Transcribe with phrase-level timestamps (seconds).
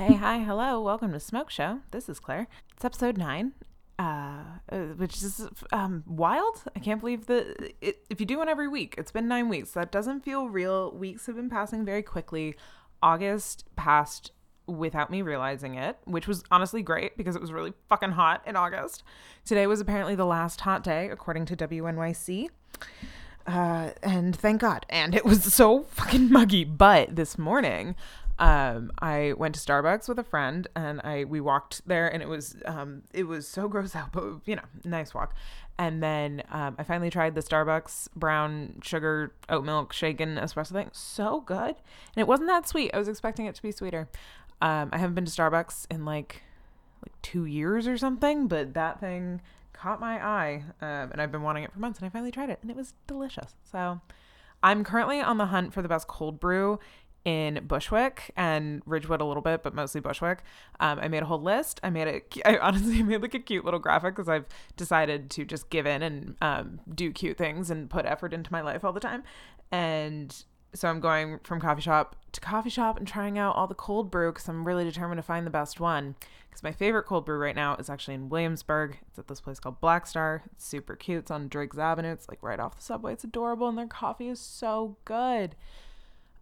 [0.00, 1.80] Hey, hi, hello, welcome to Smoke Show.
[1.90, 2.46] This is Claire.
[2.72, 3.52] It's episode nine,
[3.98, 6.62] uh, uh, which is um, wild.
[6.74, 9.72] I can't believe that it, if you do one every week, it's been nine weeks.
[9.72, 10.90] That doesn't feel real.
[10.92, 12.56] Weeks have been passing very quickly.
[13.02, 14.32] August passed
[14.66, 18.56] without me realizing it, which was honestly great because it was really fucking hot in
[18.56, 19.02] August.
[19.44, 22.48] Today was apparently the last hot day, according to WNYC.
[23.46, 24.86] Uh, and thank God.
[24.88, 26.64] And it was so fucking muggy.
[26.64, 27.96] But this morning,
[28.40, 32.28] um, I went to Starbucks with a friend and I we walked there and it
[32.28, 35.34] was um, it was so gross out, but you know, nice walk.
[35.78, 40.88] And then um, I finally tried the Starbucks brown sugar oat milk shaken espresso thing.
[40.92, 42.92] So good, and it wasn't that sweet.
[42.94, 44.08] I was expecting it to be sweeter.
[44.62, 46.42] Um, I haven't been to Starbucks in like
[47.04, 49.42] like two years or something, but that thing
[49.74, 52.50] caught my eye, um, and I've been wanting it for months, and I finally tried
[52.50, 53.54] it, and it was delicious.
[53.70, 54.00] So
[54.62, 56.78] I'm currently on the hunt for the best cold brew
[57.24, 60.42] in Bushwick and Ridgewood a little bit, but mostly Bushwick.
[60.78, 61.80] Um, I made a whole list.
[61.82, 62.36] I made it.
[62.44, 66.02] I honestly made like a cute little graphic because I've decided to just give in
[66.02, 69.22] and um, do cute things and put effort into my life all the time.
[69.70, 73.74] And so I'm going from coffee shop to coffee shop and trying out all the
[73.74, 76.14] cold brew because I'm really determined to find the best one.
[76.48, 78.98] Because my favorite cold brew right now is actually in Williamsburg.
[79.08, 80.42] It's at this place called Black Star.
[80.52, 81.20] It's super cute.
[81.20, 82.12] It's on Driggs Avenue.
[82.12, 83.12] It's like right off the subway.
[83.12, 85.54] It's adorable, and their coffee is so good.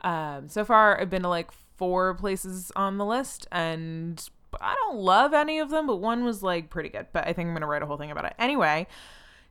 [0.03, 4.29] Um, so far, I've been to like four places on the list, and
[4.61, 7.07] I don't love any of them, but one was like pretty good.
[7.13, 8.87] But I think I'm gonna write a whole thing about it anyway.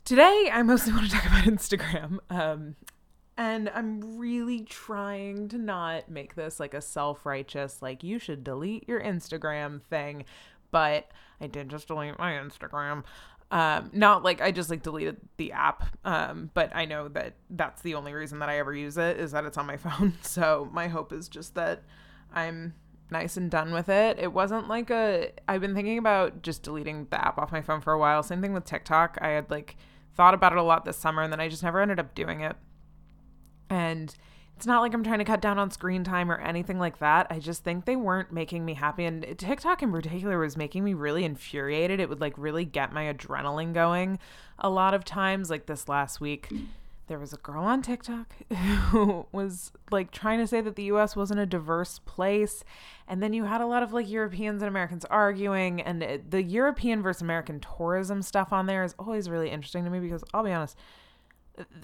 [0.06, 2.20] Today, I mostly want to talk about Instagram.
[2.30, 2.76] Um,
[3.38, 8.44] and I'm really trying to not make this like a self righteous, like, you should
[8.44, 10.26] delete your Instagram thing.
[10.72, 13.04] But I did just delete my Instagram.
[13.50, 17.82] Um, not like I just like deleted the app, um, but I know that that's
[17.82, 20.14] the only reason that I ever use it is that it's on my phone.
[20.22, 21.84] So my hope is just that
[22.34, 22.74] I'm
[23.10, 24.20] nice and done with it.
[24.20, 25.32] It wasn't like a.
[25.48, 28.22] I've been thinking about just deleting the app off my phone for a while.
[28.22, 29.18] Same thing with TikTok.
[29.22, 29.78] I had like
[30.16, 32.42] thought about it a lot this summer and then I just never ended up doing
[32.42, 32.56] it.
[33.70, 34.14] And
[34.58, 37.28] it's not like I'm trying to cut down on screen time or anything like that.
[37.30, 39.06] I just think they weren't making me happy.
[39.06, 42.00] And TikTok in particular was making me really infuriated.
[42.00, 44.18] It would like really get my adrenaline going
[44.58, 45.52] a lot of times.
[45.52, 46.52] Like this last week,
[47.06, 48.34] there was a girl on TikTok
[48.90, 52.64] who was like trying to say that the US wasn't a diverse place.
[53.08, 55.82] And then you had a lot of like Europeans and Americans arguing.
[55.82, 60.00] And the European versus American tourism stuff on there is always really interesting to me
[60.00, 60.76] because I'll be honest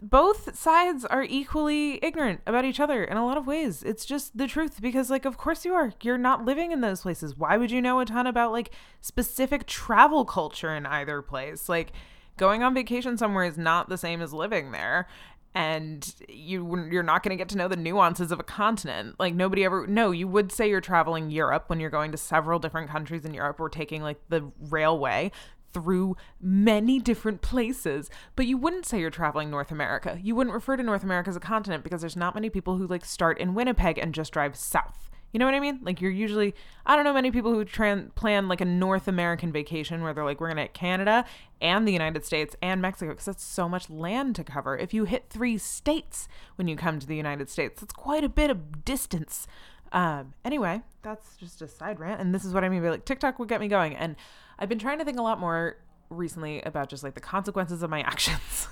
[0.01, 3.83] both sides are equally ignorant about each other in a lot of ways.
[3.83, 5.93] It's just the truth because like of course you are.
[6.01, 7.37] You're not living in those places.
[7.37, 11.67] Why would you know a ton about like specific travel culture in either place?
[11.69, 11.91] Like
[12.37, 15.07] going on vacation somewhere is not the same as living there
[15.55, 19.15] and you you're not going to get to know the nuances of a continent.
[19.19, 22.59] Like nobody ever no, you would say you're traveling Europe when you're going to several
[22.59, 25.31] different countries in Europe or taking like the railway
[25.73, 30.19] through many different places, but you wouldn't say you're traveling North America.
[30.21, 32.87] You wouldn't refer to North America as a continent because there's not many people who
[32.87, 35.09] like start in Winnipeg and just drive south.
[35.33, 35.79] You know what I mean?
[35.81, 36.53] Like you're usually
[36.85, 40.23] I don't know many people who tran- plan like a North American vacation where they're
[40.23, 41.25] like we're going to hit Canada
[41.59, 44.77] and the United States and Mexico because that's so much land to cover.
[44.77, 48.29] If you hit 3 states when you come to the United States, that's quite a
[48.29, 49.47] bit of distance.
[49.91, 53.05] Um, anyway, that's just a side rant, and this is what I mean by like
[53.05, 53.95] TikTok would get me going.
[53.95, 54.15] And
[54.63, 55.75] I've been trying to think a lot more
[56.09, 58.69] recently about just like the consequences of my actions.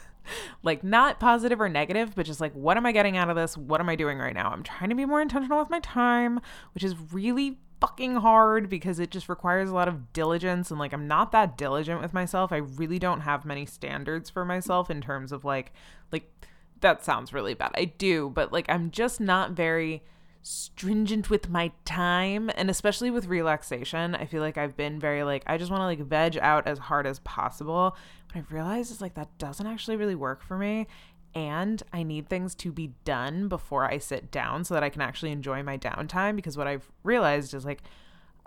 [0.63, 3.57] like not positive or negative, but just like what am I getting out of this?
[3.57, 4.51] What am I doing right now?
[4.51, 6.39] I'm trying to be more intentional with my time,
[6.73, 10.93] which is really fucking hard because it just requires a lot of diligence and like
[10.93, 12.53] I'm not that diligent with myself.
[12.53, 15.73] I really don't have many standards for myself in terms of like
[16.09, 16.31] like
[16.79, 17.71] that sounds really bad.
[17.75, 20.03] I do, but like I'm just not very
[20.43, 25.43] stringent with my time and especially with relaxation i feel like i've been very like
[25.45, 27.95] i just want to like veg out as hard as possible
[28.27, 30.87] but i've realized it's like that doesn't actually really work for me
[31.35, 35.01] and i need things to be done before i sit down so that i can
[35.01, 37.83] actually enjoy my downtime because what i've realized is like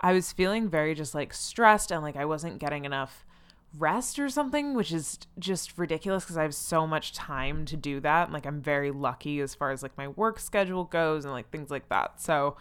[0.01, 3.25] i was feeling very just like stressed and like i wasn't getting enough
[3.77, 7.99] rest or something, which is just ridiculous because I have so much time to do
[8.01, 8.31] that.
[8.31, 11.69] like I'm very lucky as far as like my work schedule goes and like things
[11.69, 12.21] like that.
[12.21, 12.57] So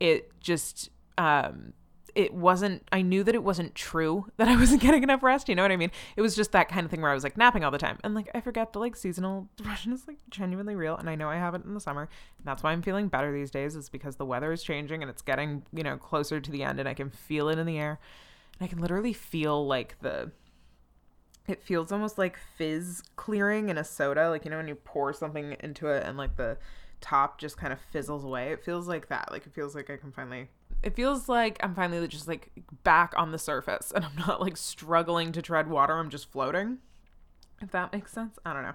[0.00, 1.72] it just um
[2.14, 5.54] it wasn't I knew that it wasn't true that I wasn't getting enough rest, you
[5.54, 5.90] know what I mean?
[6.16, 7.98] It was just that kind of thing where I was like napping all the time.
[8.04, 11.28] And like I forget the like seasonal depression is like genuinely real and I know
[11.28, 12.08] I have it in the summer.
[12.38, 15.10] And that's why I'm feeling better these days is because the weather is changing and
[15.10, 17.78] it's getting, you know, closer to the end and I can feel it in the
[17.78, 17.98] air.
[18.58, 20.30] And I can literally feel like the
[21.48, 25.12] it feels almost like fizz clearing in a soda like you know when you pour
[25.12, 26.56] something into it and like the
[27.00, 29.96] top just kind of fizzles away it feels like that like it feels like i
[29.96, 30.46] can finally
[30.84, 32.50] It feels like I'm finally just like
[32.82, 35.94] back on the surface and I'm not like struggling to tread water.
[35.94, 36.78] I'm just floating.
[37.60, 38.38] If that makes sense.
[38.44, 38.74] I don't know.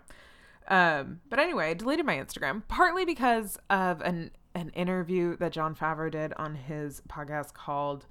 [0.70, 5.76] Um, but anyway, I deleted my Instagram partly because of an an interview that Jon
[5.76, 8.06] Favreau did on his podcast called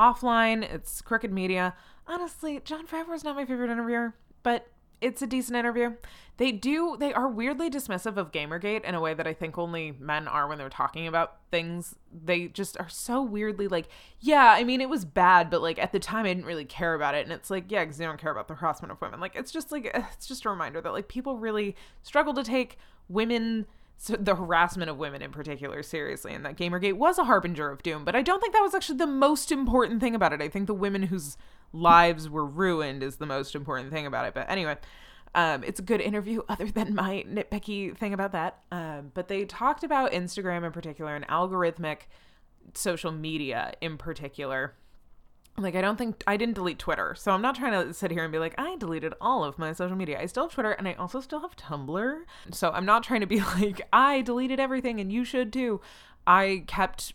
[0.00, 0.62] Offline.
[0.62, 1.74] It's Crooked Media.
[2.06, 4.66] Honestly, Jon Favreau is not my favorite interviewer, but
[5.02, 5.94] it's a decent interview.
[6.38, 9.92] They do they are weirdly dismissive of Gamergate in a way that I think only
[9.98, 11.96] men are when they're talking about things.
[12.12, 13.88] They just are so weirdly like,
[14.20, 16.94] yeah, I mean it was bad, but like at the time I didn't really care
[16.94, 17.24] about it.
[17.24, 19.20] And it's like, yeah, because they don't care about the harassment of women.
[19.20, 22.78] Like it's just like it's just a reminder that like people really struggle to take
[23.08, 23.66] women
[24.06, 28.04] the harassment of women in particular seriously and that gamergate was a harbinger of doom
[28.04, 30.66] but i don't think that was actually the most important thing about it i think
[30.66, 31.36] the women whose
[31.72, 34.34] lives were ruined is the most important thing about it.
[34.34, 34.76] But anyway,
[35.34, 38.58] um, it's a good interview, other than my nitpicky thing about that.
[38.70, 42.02] Um, but they talked about Instagram in particular and algorithmic
[42.74, 44.74] social media in particular.
[45.58, 47.14] Like, I don't think I didn't delete Twitter.
[47.14, 49.72] So I'm not trying to sit here and be like, I deleted all of my
[49.72, 50.20] social media.
[50.20, 52.22] I still have Twitter and I also still have Tumblr.
[52.50, 55.80] So I'm not trying to be like, I deleted everything and you should too.
[56.26, 57.12] I kept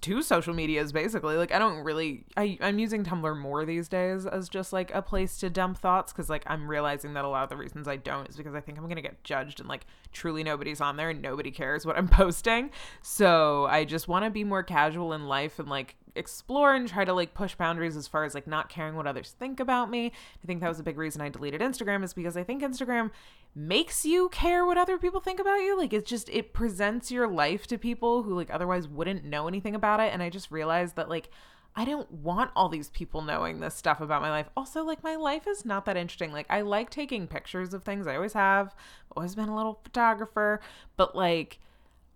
[0.00, 4.26] two social medias basically like i don't really I, i'm using tumblr more these days
[4.26, 7.44] as just like a place to dump thoughts because like i'm realizing that a lot
[7.44, 9.86] of the reasons i don't is because i think i'm gonna get judged and like
[10.12, 12.70] truly nobody's on there and nobody cares what i'm posting
[13.02, 17.04] so i just want to be more casual in life and like explore and try
[17.04, 20.12] to like push boundaries as far as like not caring what others think about me.
[20.42, 23.10] I think that was a big reason I deleted Instagram is because I think Instagram
[23.54, 25.76] makes you care what other people think about you.
[25.76, 29.74] Like it's just it presents your life to people who like otherwise wouldn't know anything
[29.74, 31.30] about it and I just realized that like
[31.74, 34.50] I don't want all these people knowing this stuff about my life.
[34.56, 36.30] Also, like my life is not that interesting.
[36.30, 38.06] Like I like taking pictures of things.
[38.06, 38.74] I always have.
[39.16, 40.60] Always been a little photographer,
[40.96, 41.60] but like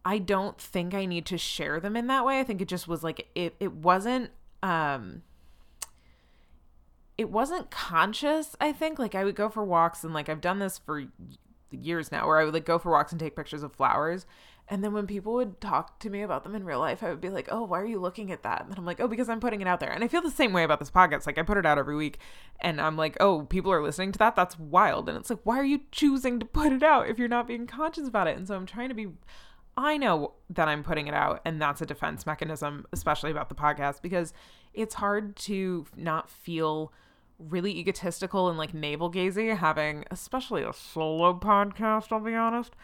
[0.06, 2.38] I don't think I need to share them in that way.
[2.38, 4.30] I think it just was like it it wasn't
[4.62, 5.22] um
[7.18, 9.00] it wasn't conscious, I think.
[9.00, 11.02] Like I would go for walks and like I've done this for
[11.72, 14.26] years now where I would like go for walks and take pictures of flowers.
[14.68, 17.20] And then when people would talk to me about them in real life, I would
[17.20, 19.40] be like, "Oh, why are you looking at that?" And I'm like, "Oh, because I'm
[19.40, 21.26] putting it out there." And I feel the same way about this podcast.
[21.26, 22.20] Like I put it out every week,
[22.60, 24.36] and I'm like, "Oh, people are listening to that.
[24.36, 27.28] That's wild." And it's like, "Why are you choosing to put it out if you're
[27.28, 29.08] not being conscious about it?" And so I'm trying to be
[29.76, 33.55] I know that I'm putting it out, and that's a defense mechanism, especially about the
[33.55, 34.32] podcast, because
[34.73, 36.93] it's hard to not feel
[37.38, 42.75] really egotistical and like navel gazing having especially a solo podcast i'll be honest.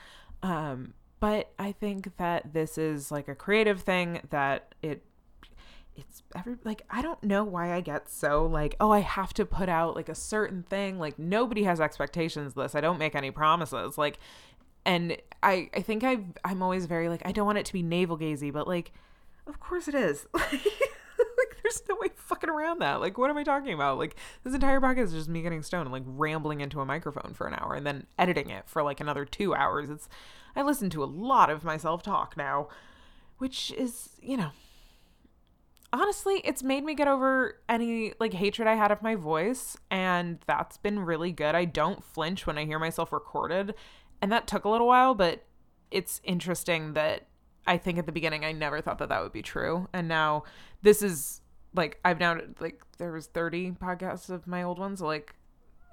[0.42, 5.02] Um but i think that this is like a creative thing that it
[5.96, 9.44] it's every like I don't know why I get so like oh I have to
[9.44, 13.30] put out like a certain thing like nobody has expectations this I don't make any
[13.30, 13.98] promises.
[13.98, 14.18] Like
[14.84, 17.82] and I I think I I'm always very like I don't want it to be
[17.82, 18.92] navel gazy, but like,
[19.46, 20.26] of course it is.
[20.34, 23.00] like, there's no way fucking around that.
[23.00, 23.98] Like, what am I talking about?
[23.98, 27.34] Like, this entire podcast is just me getting stoned and like rambling into a microphone
[27.34, 29.90] for an hour and then editing it for like another two hours.
[29.90, 30.08] It's
[30.54, 32.68] I listen to a lot of myself talk now,
[33.38, 34.50] which is you know.
[35.94, 40.38] Honestly, it's made me get over any like hatred I had of my voice, and
[40.46, 41.54] that's been really good.
[41.54, 43.74] I don't flinch when I hear myself recorded
[44.22, 45.44] and that took a little while, but
[45.90, 47.26] it's interesting that
[47.66, 49.88] I think at the beginning I never thought that that would be true.
[49.92, 50.44] And now
[50.80, 51.42] this is
[51.74, 55.00] like I've now like there was 30 podcasts of my old ones.
[55.00, 55.34] Like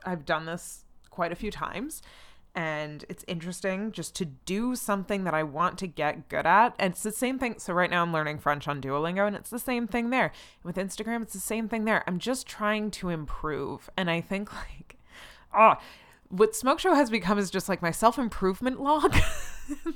[0.06, 2.02] I've done this quite a few times
[2.56, 6.76] and it's interesting just to do something that I want to get good at.
[6.80, 7.56] And it's the same thing.
[7.58, 10.32] So right now I'm learning French on Duolingo and it's the same thing there.
[10.64, 12.04] With Instagram, it's the same thing there.
[12.08, 13.90] I'm just trying to improve.
[13.98, 14.98] And I think like
[15.54, 15.76] oh,
[16.30, 19.16] what Smoke Show has become is just like my self improvement log.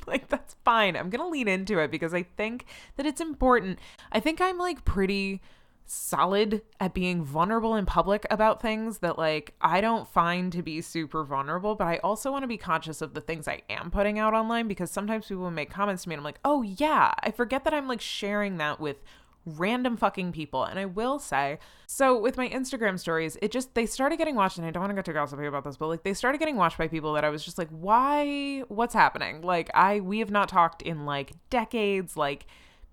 [0.08, 0.96] like, that's fine.
[0.96, 2.66] I'm to lean into it because I think
[2.98, 3.80] that it's important.
[4.12, 5.42] I think I'm like pretty
[5.86, 10.82] solid at being vulnerable in public about things that like I don't find to be
[10.82, 14.18] super vulnerable, but I also want to be conscious of the things I am putting
[14.18, 17.32] out online because sometimes people make comments to me and I'm like, "Oh yeah, I
[17.32, 19.04] forget that I'm like sharing that with
[19.46, 20.64] random fucking people.
[20.64, 24.58] And I will say, so with my Instagram stories, it just, they started getting watched,
[24.58, 26.56] and I don't want to get too gossipy about this, but like they started getting
[26.56, 28.64] watched by people that I was just like, why?
[28.68, 29.42] What's happening?
[29.42, 32.46] Like, I, we have not talked in like decades, like,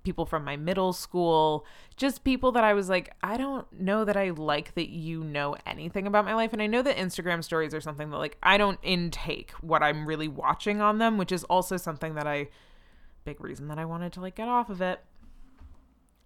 [0.03, 1.67] people from my middle school,
[1.97, 5.57] just people that I was like, I don't know that I like that you know
[5.67, 6.53] anything about my life.
[6.53, 10.07] And I know that Instagram stories are something that like I don't intake what I'm
[10.07, 12.49] really watching on them, which is also something that I
[13.25, 15.01] big reason that I wanted to like get off of it.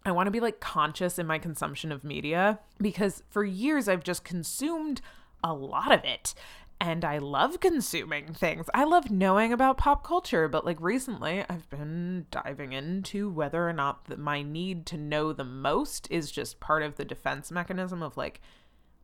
[0.04, 4.04] I want to be like conscious in my consumption of media because for years I've
[4.04, 5.00] just consumed
[5.42, 6.34] a lot of it.
[6.80, 8.68] and I love consuming things.
[8.74, 13.72] I love knowing about pop culture, but like recently I've been diving into whether or
[13.72, 18.16] not my need to know the most is just part of the defense mechanism of
[18.16, 18.40] like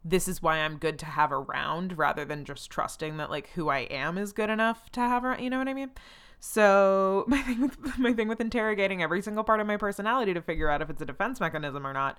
[0.05, 3.69] this is why I'm good to have around rather than just trusting that like who
[3.69, 5.91] I am is good enough to have around, you know what I mean?
[6.41, 10.43] So my thing with my thing with interrogating every single part of my personality to
[10.43, 12.19] figure out if it's a defense mechanism or not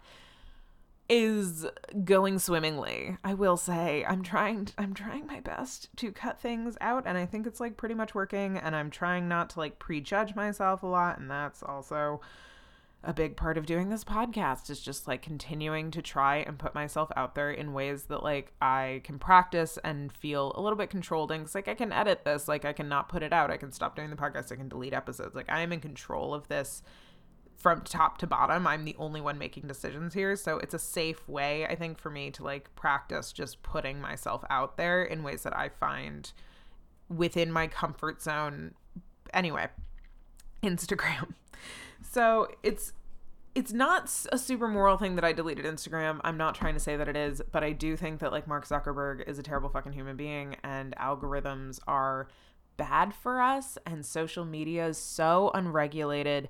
[1.09, 1.65] is
[2.05, 3.17] going swimmingly.
[3.23, 7.25] I will say I'm trying I'm trying my best to cut things out and I
[7.25, 10.87] think it's like pretty much working and I'm trying not to like prejudge myself a
[10.87, 12.21] lot and that's also
[13.03, 16.75] a big part of doing this podcast is just like continuing to try and put
[16.75, 20.91] myself out there in ways that like I can practice and feel a little bit
[20.91, 23.57] controlled and like I can edit this like I can not put it out I
[23.57, 25.35] can stop doing the podcast I can delete episodes.
[25.35, 26.83] Like I am in control of this
[27.57, 28.67] from top to bottom.
[28.67, 30.35] I'm the only one making decisions here.
[30.35, 34.43] So it's a safe way I think for me to like practice just putting myself
[34.51, 36.31] out there in ways that I find
[37.09, 38.75] within my comfort zone.
[39.33, 39.69] Anyway
[40.61, 41.33] Instagram
[42.11, 42.91] so it's
[43.55, 46.19] it's not a super moral thing that I deleted Instagram.
[46.23, 48.67] I'm not trying to say that it is, but I do think that like Mark
[48.67, 52.27] Zuckerberg is a terrible fucking human being and algorithms are
[52.77, 56.49] bad for us and social media is so unregulated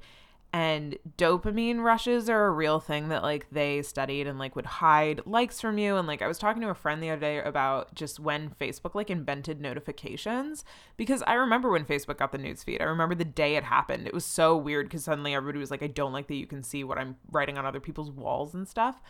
[0.53, 5.21] and dopamine rushes are a real thing that like they studied and like would hide
[5.25, 7.95] likes from you and like I was talking to a friend the other day about
[7.95, 10.65] just when Facebook like invented notifications
[10.97, 12.81] because I remember when Facebook got the news feed.
[12.81, 14.07] I remember the day it happened.
[14.07, 16.63] It was so weird cuz suddenly everybody was like I don't like that you can
[16.63, 19.01] see what I'm writing on other people's walls and stuff.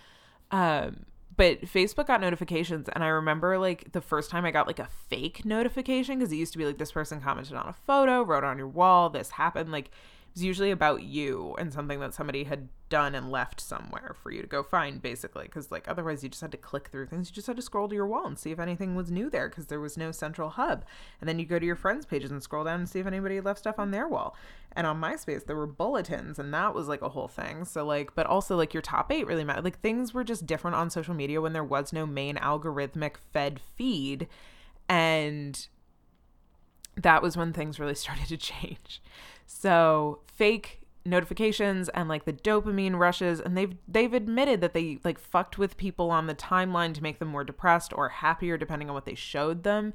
[0.51, 1.05] Um
[1.35, 4.89] but Facebook got notifications and I remember like the first time I got like a
[5.09, 8.43] fake notification because it used to be like this person commented on a photo, wrote
[8.43, 9.89] on your wall, this happened like
[10.33, 14.41] was usually about you and something that somebody had done and left somewhere for you
[14.41, 15.43] to go find, basically.
[15.43, 17.29] Because, like, otherwise you just had to click through things.
[17.29, 19.49] You just had to scroll to your wall and see if anything was new there
[19.49, 20.85] because there was no central hub.
[21.19, 23.41] And then you go to your friends' pages and scroll down and see if anybody
[23.41, 24.35] left stuff on their wall.
[24.73, 27.65] And on MySpace, there were bulletins, and that was like a whole thing.
[27.65, 29.65] So, like, but also, like, your top eight really mattered.
[29.65, 33.59] Like, things were just different on social media when there was no main algorithmic fed
[33.59, 34.27] feed.
[34.87, 35.67] And
[36.95, 39.01] that was when things really started to change.
[39.53, 45.19] So fake notifications and like the dopamine rushes and they've they've admitted that they like
[45.19, 48.93] fucked with people on the timeline to make them more depressed or happier depending on
[48.93, 49.93] what they showed them.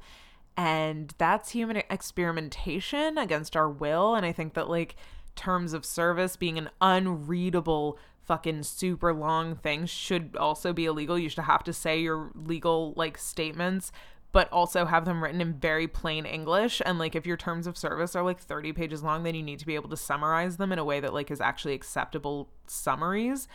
[0.55, 4.15] And that's human experimentation against our will.
[4.15, 4.95] And i think that like
[5.35, 11.17] terms of service being an unreadable fucking super long thing should also be illegal.
[11.17, 13.91] You should have to say your legal like statements
[14.31, 16.81] but also have them written in very plain English.
[16.85, 19.59] And like if your terms of service are like 30 pages long, then you need
[19.59, 23.47] to be able to summarize them in a way that like is actually acceptable summaries.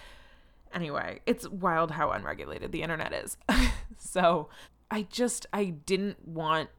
[0.75, 3.37] Anyway, it's wild how unregulated the internet is.
[3.99, 4.49] so
[4.91, 6.71] I just I didn't want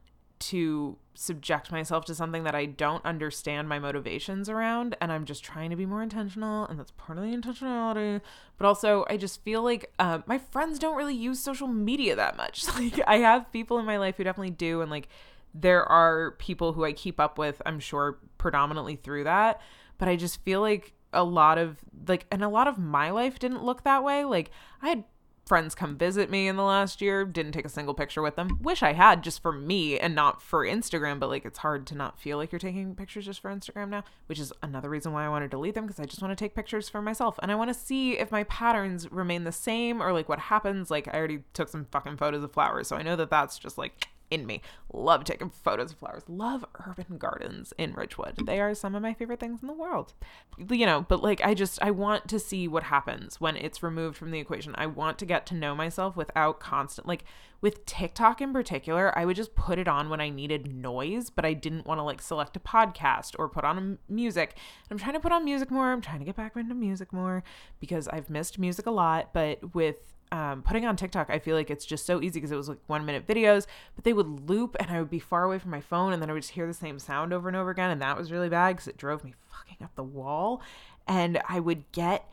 [0.48, 5.44] to subject myself to something that I don't understand my motivations around and I'm just
[5.44, 8.20] trying to be more intentional and that's part of the intentionality.
[8.58, 12.36] But also I just feel like uh, my friends don't really use social media that
[12.36, 12.64] much.
[12.74, 15.08] Like I have people in my life who definitely do and like
[15.54, 19.60] there are people who I keep up with I'm sure predominantly through that.
[19.98, 21.76] But I just feel like a lot of
[22.08, 24.24] like and a lot of my life didn't look that way.
[24.24, 24.50] Like
[24.82, 25.04] I had
[25.46, 27.24] friends come visit me in the last year.
[27.24, 28.58] Didn't take a single picture with them.
[28.62, 31.94] Wish I had just for me and not for Instagram, but like it's hard to
[31.94, 35.24] not feel like you're taking pictures just for Instagram now, which is another reason why
[35.24, 37.50] I want to delete them because I just want to take pictures for myself and
[37.50, 40.90] I want to see if my patterns remain the same or like what happens.
[40.90, 43.78] Like I already took some fucking photos of flowers, so I know that that's just
[43.78, 44.60] like in me.
[44.92, 46.24] Love taking photos of flowers.
[46.28, 48.46] Love urban gardens in Ridgewood.
[48.46, 50.12] They are some of my favorite things in the world.
[50.58, 54.16] You know, but like I just I want to see what happens when it's removed
[54.16, 54.74] from the equation.
[54.76, 57.24] I want to get to know myself without constant like
[57.64, 61.46] with TikTok in particular, I would just put it on when I needed noise, but
[61.46, 64.58] I didn't want to like select a podcast or put on music.
[64.90, 65.90] I'm trying to put on music more.
[65.90, 67.42] I'm trying to get back into music more
[67.80, 71.70] because I've missed music a lot, but with um, putting on TikTok, I feel like
[71.70, 74.74] it's just so easy because it was like one minute videos, but they would loop
[74.80, 76.66] and I would be far away from my phone and then I would just hear
[76.66, 77.90] the same sound over and over again.
[77.90, 80.60] And that was really bad because it drove me fucking up the wall.
[81.06, 82.28] And I would get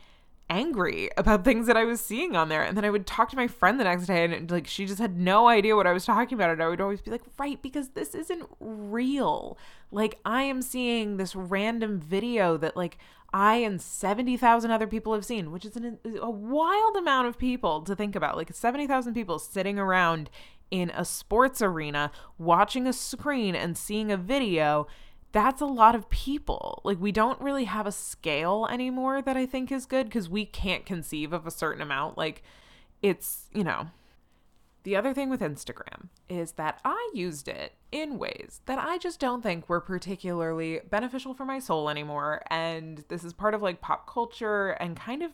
[0.50, 2.64] angry about things that I was seeing on there.
[2.64, 4.98] And then I would talk to my friend the next day and like she just
[4.98, 6.50] had no idea what I was talking about.
[6.50, 9.56] And I would always be like, right, because this isn't real.
[9.92, 12.98] Like I am seeing this random video that like
[13.32, 17.80] I and 70,000 other people have seen, which is an, a wild amount of people
[17.82, 18.36] to think about.
[18.36, 20.28] Like 70,000 people sitting around
[20.70, 24.86] in a sports arena watching a screen and seeing a video
[25.32, 26.82] that's a lot of people.
[26.84, 30.44] Like, we don't really have a scale anymore that I think is good because we
[30.44, 32.18] can't conceive of a certain amount.
[32.18, 32.42] Like,
[33.00, 33.88] it's, you know,
[34.84, 39.20] The other thing with Instagram is that I used it in ways that I just
[39.20, 42.42] don't think were particularly beneficial for my soul anymore.
[42.50, 45.30] And this is part of like pop culture and kind of,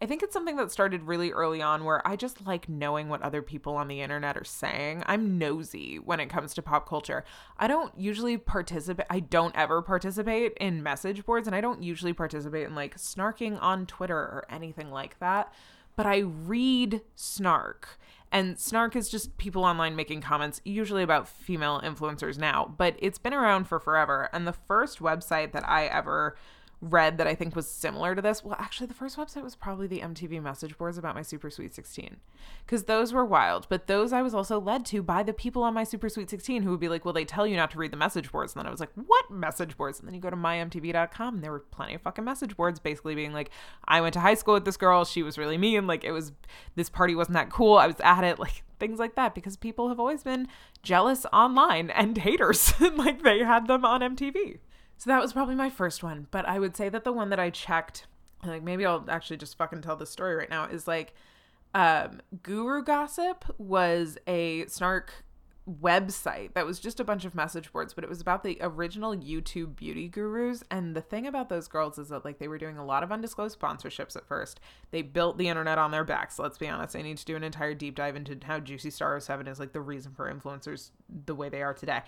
[0.00, 3.20] I think it's something that started really early on where I just like knowing what
[3.20, 5.02] other people on the internet are saying.
[5.06, 7.22] I'm nosy when it comes to pop culture.
[7.58, 12.14] I don't usually participate, I don't ever participate in message boards, and I don't usually
[12.14, 15.52] participate in like snarking on Twitter or anything like that.
[15.96, 17.98] But I read snark
[18.32, 23.18] and snark is just people online making comments, usually about female influencers now, but it's
[23.18, 24.28] been around for forever.
[24.32, 26.36] And the first website that I ever
[26.80, 28.44] read that I think was similar to this.
[28.44, 31.74] Well, actually, the first website was probably the MTV message boards about my Super Sweet
[31.74, 32.16] 16
[32.64, 33.66] because those were wild.
[33.68, 36.62] But those I was also led to by the people on my Super Sweet 16
[36.62, 38.52] who would be like, well, they tell you not to read the message boards.
[38.52, 39.98] And then I was like, what message boards?
[39.98, 43.14] And then you go to mymtv.com and there were plenty of fucking message boards basically
[43.14, 43.50] being like,
[43.86, 45.04] I went to high school with this girl.
[45.04, 45.86] She was really mean.
[45.86, 46.32] Like, it was,
[46.74, 47.78] this party wasn't that cool.
[47.78, 48.38] I was at it.
[48.46, 50.46] Like, things like that because people have always been
[50.82, 52.78] jealous online and haters.
[52.80, 54.58] like, they had them on MTV.
[54.98, 56.26] So that was probably my first one.
[56.30, 58.06] But I would say that the one that I checked,
[58.44, 61.14] like maybe I'll actually just fucking tell the story right now, is like
[61.74, 65.24] um, Guru Gossip was a snark
[65.68, 69.16] website that was just a bunch of message boards, but it was about the original
[69.16, 70.62] YouTube beauty gurus.
[70.70, 73.10] And the thing about those girls is that like they were doing a lot of
[73.10, 74.60] undisclosed sponsorships at first.
[74.92, 76.38] They built the internet on their backs.
[76.38, 76.94] Let's be honest.
[76.94, 79.72] I need to do an entire deep dive into how Juicy Star 07 is like
[79.72, 80.90] the reason for influencers
[81.26, 82.02] the way they are today.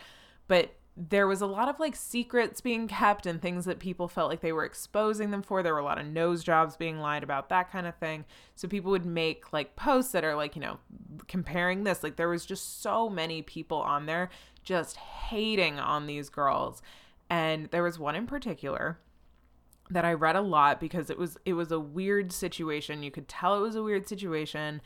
[0.47, 4.29] But there was a lot of like secrets being kept and things that people felt
[4.29, 5.63] like they were exposing them for.
[5.63, 8.25] There were a lot of nose jobs being lied about, that kind of thing.
[8.57, 10.79] So people would make like posts that are like, you know,
[11.29, 12.03] comparing this.
[12.03, 14.29] Like there was just so many people on there
[14.65, 16.83] just hating on these girls.
[17.31, 18.99] And there was one in particular
[19.91, 23.05] that I read a lot because it was it was a weird situation.
[23.05, 24.83] You could tell it was a weird situation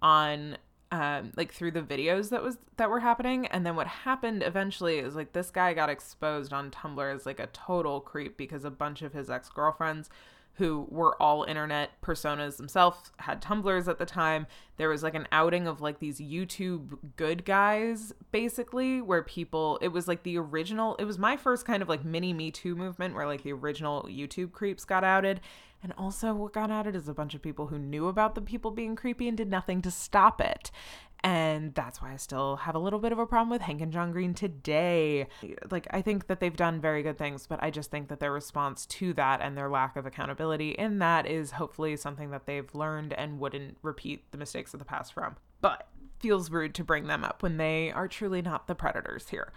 [0.00, 0.56] on
[0.92, 3.46] um, like through the videos that was that were happening.
[3.46, 7.40] And then what happened eventually is like this guy got exposed on tumblr as like
[7.40, 10.10] a total creep because a bunch of his ex-girlfriends
[10.54, 15.26] who were all internet personas themselves had tumblrs at the time there was like an
[15.32, 20.94] outing of like these youtube good guys basically where people it was like the original
[20.96, 24.02] it was my first kind of like mini me too movement where like the original
[24.04, 25.40] youtube creeps got outed
[25.82, 28.70] and also, what got outed is a bunch of people who knew about the people
[28.70, 30.70] being creepy and did nothing to stop it.
[31.24, 33.92] And that's why I still have a little bit of a problem with Hank and
[33.92, 35.28] John Green today.
[35.70, 38.32] Like, I think that they've done very good things, but I just think that their
[38.32, 42.74] response to that and their lack of accountability in that is hopefully something that they've
[42.74, 45.36] learned and wouldn't repeat the mistakes of the past from.
[45.60, 45.86] But
[46.18, 49.52] feels rude to bring them up when they are truly not the predators here.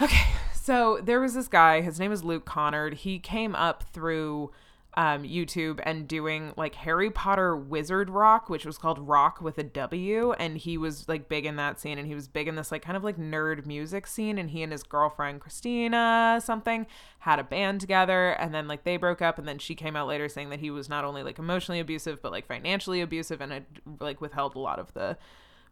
[0.00, 2.94] Okay, so there was this guy, his name is Luke Conard.
[2.94, 4.50] He came up through
[4.94, 9.62] um, YouTube and doing like Harry Potter Wizard Rock, which was called Rock with a
[9.62, 10.32] W.
[10.32, 12.82] And he was like big in that scene and he was big in this like
[12.82, 14.36] kind of like nerd music scene.
[14.36, 16.86] And he and his girlfriend, Christina, something,
[17.20, 18.30] had a band together.
[18.32, 19.38] And then like they broke up.
[19.38, 22.20] And then she came out later saying that he was not only like emotionally abusive,
[22.20, 23.66] but like financially abusive and had
[23.98, 25.16] like withheld a lot of the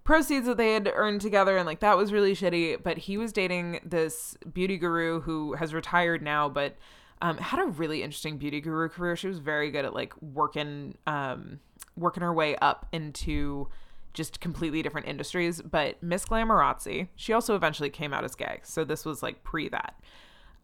[0.03, 3.35] proceeds that they had earned together and like that was really shitty but he was
[3.35, 6.75] dating this beauty guru who has retired now but
[7.23, 9.17] um, had a really interesting beauty guru career.
[9.17, 11.61] She was very good at like working um,
[11.97, 13.69] working her way up into
[14.13, 15.61] just completely different industries.
[15.63, 18.61] But Miss Glamorazzi, she also eventually came out as gay.
[18.63, 19.95] So this was like pre that.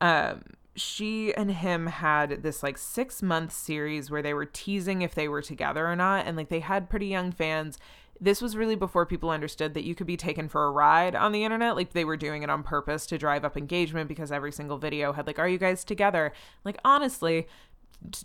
[0.01, 0.43] Um,
[0.75, 5.29] she and him had this like six month series where they were teasing if they
[5.29, 6.27] were together or not.
[6.27, 7.79] And like they had pretty young fans
[8.21, 11.33] this was really before people understood that you could be taken for a ride on
[11.33, 11.77] the internet.
[11.77, 15.13] Like they were doing it on purpose to drive up engagement because every single video
[15.13, 16.33] had like, "Are you guys together?"
[16.65, 17.47] Like honestly,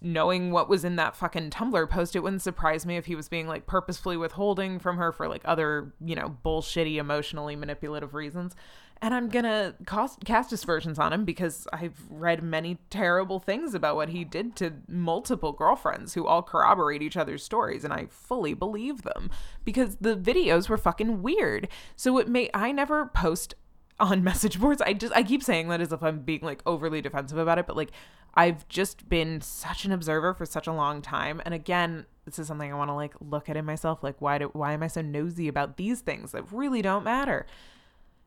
[0.02, 3.30] knowing what was in that fucking Tumblr post, it wouldn't surprise me if he was
[3.30, 8.56] being like purposefully withholding from her for like other, you know, bullshitty, emotionally manipulative reasons
[9.02, 13.96] and I'm gonna cast, cast aspersions on him because I've read many terrible things about
[13.96, 18.54] what he did to multiple girlfriends who all corroborate each other's stories, and I fully
[18.54, 19.32] believe them
[19.66, 21.68] because the videos were fucking weird.
[21.96, 23.56] So it may I never post
[24.00, 24.82] on message boards.
[24.82, 27.66] I just I keep saying that as if I'm being like overly defensive about it,
[27.66, 27.92] but like
[28.36, 32.48] I've just been such an observer for such a long time, and again, this is
[32.48, 34.04] something I want to like look at in myself.
[34.04, 37.48] Like, why do why am I so nosy about these things that really don't matter?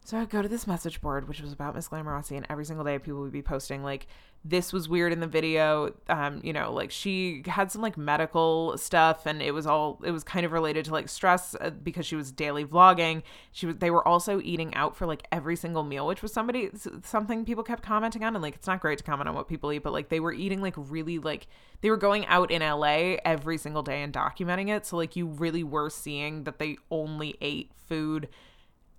[0.07, 2.85] So I'd go to this message board, which was about Miss Glamorazzi, and every single
[2.85, 4.07] day people would be posting like,
[4.45, 8.77] "This was weird in the video." Um, you know, like she had some like medical
[8.77, 12.05] stuff, and it was all it was kind of related to like stress uh, because
[12.05, 13.23] she was daily vlogging.
[13.53, 13.77] She was.
[13.77, 16.69] They were also eating out for like every single meal, which was somebody
[17.03, 19.73] something people kept commenting on, and like it's not great to comment on what people
[19.73, 21.47] eat, but like they were eating like really like
[21.81, 24.85] they were going out in LA every single day and documenting it.
[24.85, 28.29] So like you really were seeing that they only ate food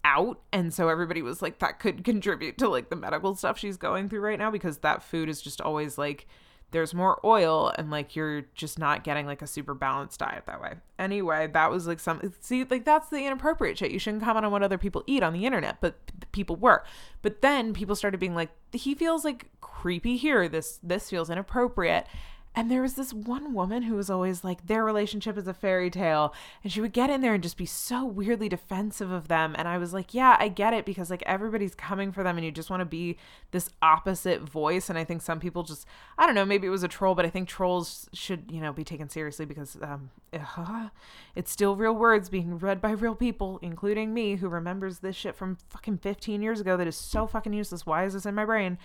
[0.05, 3.75] out and so everybody was like that could contribute to like the medical stuff she's
[3.75, 6.27] going through right now because that food is just always like
[6.71, 10.59] there's more oil and like you're just not getting like a super balanced diet that
[10.59, 10.73] way.
[10.99, 13.91] Anyway, that was like some see like that's the inappropriate shit.
[13.91, 15.95] You shouldn't comment on what other people eat on the internet, but
[16.33, 16.83] people were.
[17.21, 20.49] But then people started being like he feels like creepy here.
[20.49, 22.07] This this feels inappropriate.
[22.55, 25.89] And there was this one woman who was always like, their relationship is a fairy
[25.89, 26.33] tale.
[26.63, 29.55] And she would get in there and just be so weirdly defensive of them.
[29.57, 32.45] And I was like, yeah, I get it because like everybody's coming for them and
[32.45, 33.17] you just want to be
[33.51, 34.89] this opposite voice.
[34.89, 35.85] And I think some people just,
[36.17, 38.71] I don't know, maybe it was a troll, but I think trolls should, you know,
[38.71, 40.89] be taken seriously because um, uh,
[41.35, 45.35] it's still real words being read by real people, including me who remembers this shit
[45.35, 47.85] from fucking 15 years ago that is so fucking useless.
[47.85, 48.77] Why is this in my brain?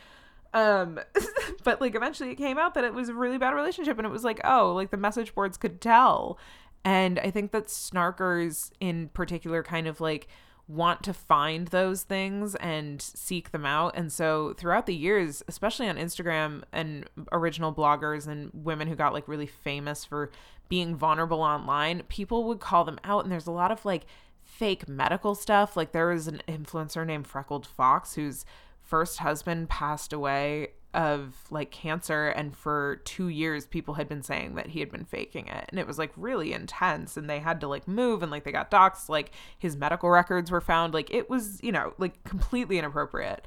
[0.53, 1.01] Um,
[1.65, 4.11] but like eventually it came out that it was a really bad relationship, and it
[4.11, 6.39] was like, oh, like the message boards could tell.
[6.85, 10.29] And I think that snarkers in particular kind of like
[10.71, 13.93] want to find those things and seek them out.
[13.97, 19.13] And so throughout the years, especially on Instagram and original bloggers and women who got
[19.13, 20.31] like really famous for
[20.69, 23.25] being vulnerable online, people would call them out.
[23.25, 24.07] And there's a lot of like
[24.45, 25.77] fake medical stuff.
[25.77, 28.45] Like there was an influencer named Freckled Fox who's
[28.91, 34.57] first husband passed away of like cancer and for 2 years people had been saying
[34.57, 35.67] that he had been faking it.
[35.69, 38.51] And it was like really intense and they had to like move and like they
[38.51, 40.93] got docs like his medical records were found.
[40.93, 43.47] Like it was you know like completely inappropriate.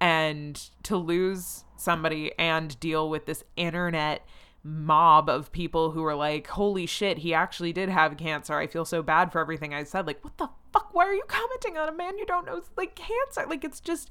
[0.00, 4.26] And to lose somebody and deal with this internet
[4.64, 8.54] mob of people who were like holy shit he actually did have cancer.
[8.58, 10.06] I feel so bad for everything i said.
[10.06, 10.92] Like what the fuck?
[10.92, 12.60] Why are you commenting on a man you don't know?
[12.76, 14.10] Like cancer like it's just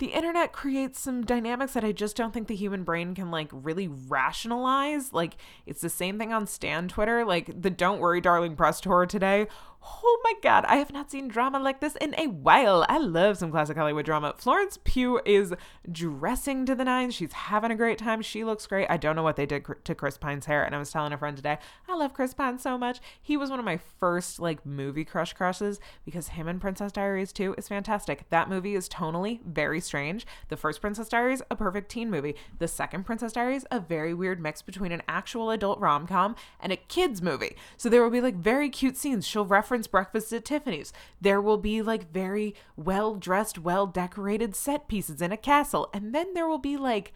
[0.00, 3.50] the internet creates some dynamics that I just don't think the human brain can like
[3.52, 5.12] really rationalize.
[5.12, 5.36] Like
[5.66, 9.46] it's the same thing on Stan Twitter, like the don't worry darling press tour today
[9.82, 12.84] Oh my god, I have not seen drama like this in a while.
[12.88, 14.34] I love some classic Hollywood drama.
[14.36, 15.54] Florence Pugh is
[15.90, 17.14] dressing to the nines.
[17.14, 18.20] She's having a great time.
[18.20, 18.86] She looks great.
[18.90, 21.18] I don't know what they did to Chris Pine's hair, and I was telling a
[21.18, 23.00] friend today, I love Chris Pine so much.
[23.22, 27.32] He was one of my first like movie crush crushes because him and Princess Diaries
[27.32, 28.28] 2 is fantastic.
[28.28, 30.26] That movie is tonally very strange.
[30.50, 32.36] The first Princess Diaries, a perfect teen movie.
[32.58, 36.76] The second Princess Diaries, a very weird mix between an actual adult rom-com and a
[36.76, 37.56] kids movie.
[37.78, 39.26] So there will be like very cute scenes.
[39.26, 40.92] She'll reference reference Breakfast at Tiffany's.
[41.20, 45.88] There will be like very well dressed, well decorated set pieces in a castle.
[45.94, 47.14] And then there will be like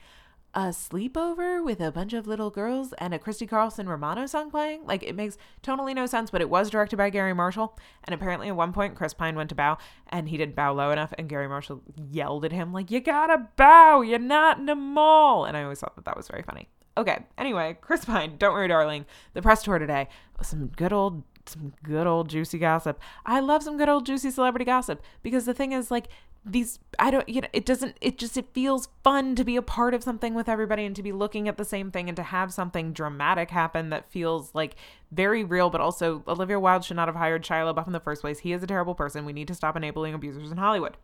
[0.55, 4.87] a sleepover with a bunch of little girls and a Christy Carlson Romano song playing.
[4.87, 7.77] Like it makes totally no sense, but it was directed by Garry Marshall.
[8.05, 10.93] And apparently at one point Chris Pine went to bow and he didn't bow low
[10.93, 14.03] enough and Garry Marshall yelled at him like, "You gotta bow.
[14.03, 16.69] You're not in a mall." And I always thought that that was very funny.
[16.97, 17.25] Okay.
[17.37, 19.07] Anyway, Chris Pine, don't worry, darling.
[19.33, 20.07] The press tour today.
[20.41, 23.01] Some good old some good old juicy gossip.
[23.27, 26.09] I love some good old juicy celebrity gossip because the thing is like
[26.47, 29.63] these I don't you know it doesn't it just it feels fun to be a
[29.63, 32.23] part of something with everybody and to be looking at the same thing and to
[32.23, 34.77] have something dramatic happen that feels like
[35.11, 38.21] very real but also Olivia Wilde should not have hired Shia LaBeouf in the first
[38.21, 38.41] place.
[38.41, 39.25] He is a terrible person.
[39.25, 40.97] We need to stop enabling abusers in Hollywood.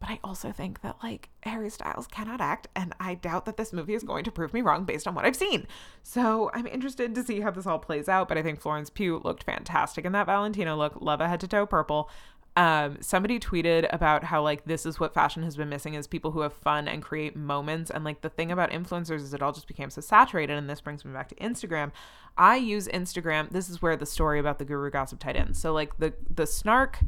[0.00, 3.72] But I also think that like Harry Styles cannot act, and I doubt that this
[3.72, 5.66] movie is going to prove me wrong based on what I've seen.
[6.02, 8.26] So I'm interested to see how this all plays out.
[8.26, 11.00] But I think Florence Pugh looked fantastic in that Valentino look.
[11.00, 12.10] Love a head to toe purple.
[12.56, 16.32] Um, somebody tweeted about how like this is what fashion has been missing is people
[16.32, 17.90] who have fun and create moments.
[17.90, 20.56] And like the thing about influencers is it all just became so saturated.
[20.56, 21.92] And this brings me back to Instagram.
[22.36, 23.50] I use Instagram.
[23.50, 25.54] This is where the story about the guru gossip tied in.
[25.54, 27.00] So like the the snark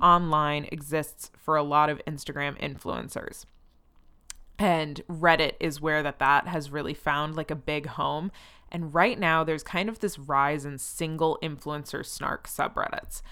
[0.00, 3.46] online exists for a lot of Instagram influencers.
[4.58, 8.30] And Reddit is where that that has really found like a big home.
[8.70, 13.22] And right now there's kind of this rise in single influencer snark subreddits.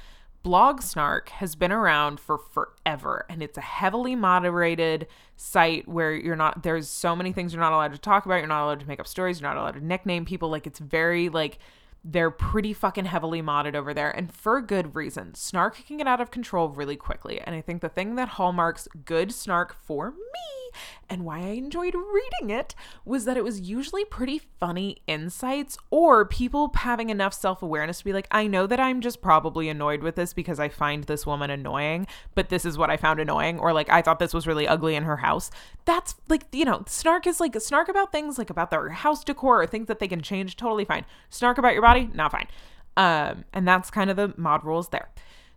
[0.43, 6.35] Blog Snark has been around for forever and it's a heavily moderated site where you're
[6.35, 8.89] not there's so many things you're not allowed to talk about, you're not allowed to
[8.89, 11.59] make up stories, you're not allowed to nickname people like it's very like
[12.05, 15.35] they're pretty fucking heavily modded over there, and for good reason.
[15.35, 17.41] Snark can get out of control really quickly.
[17.41, 20.71] And I think the thing that hallmarks good snark for me
[21.13, 26.25] and why I enjoyed reading it was that it was usually pretty funny insights or
[26.25, 30.03] people having enough self awareness to be like, I know that I'm just probably annoyed
[30.03, 33.59] with this because I find this woman annoying, but this is what I found annoying,
[33.59, 35.51] or like, I thought this was really ugly in her house.
[35.85, 39.61] That's like, you know, snark is like snark about things like about their house decor
[39.61, 41.05] or things that they can change, totally fine.
[41.29, 42.49] Snark about your body, not fine.
[42.97, 45.11] Um, and that's kind of the mod rules there.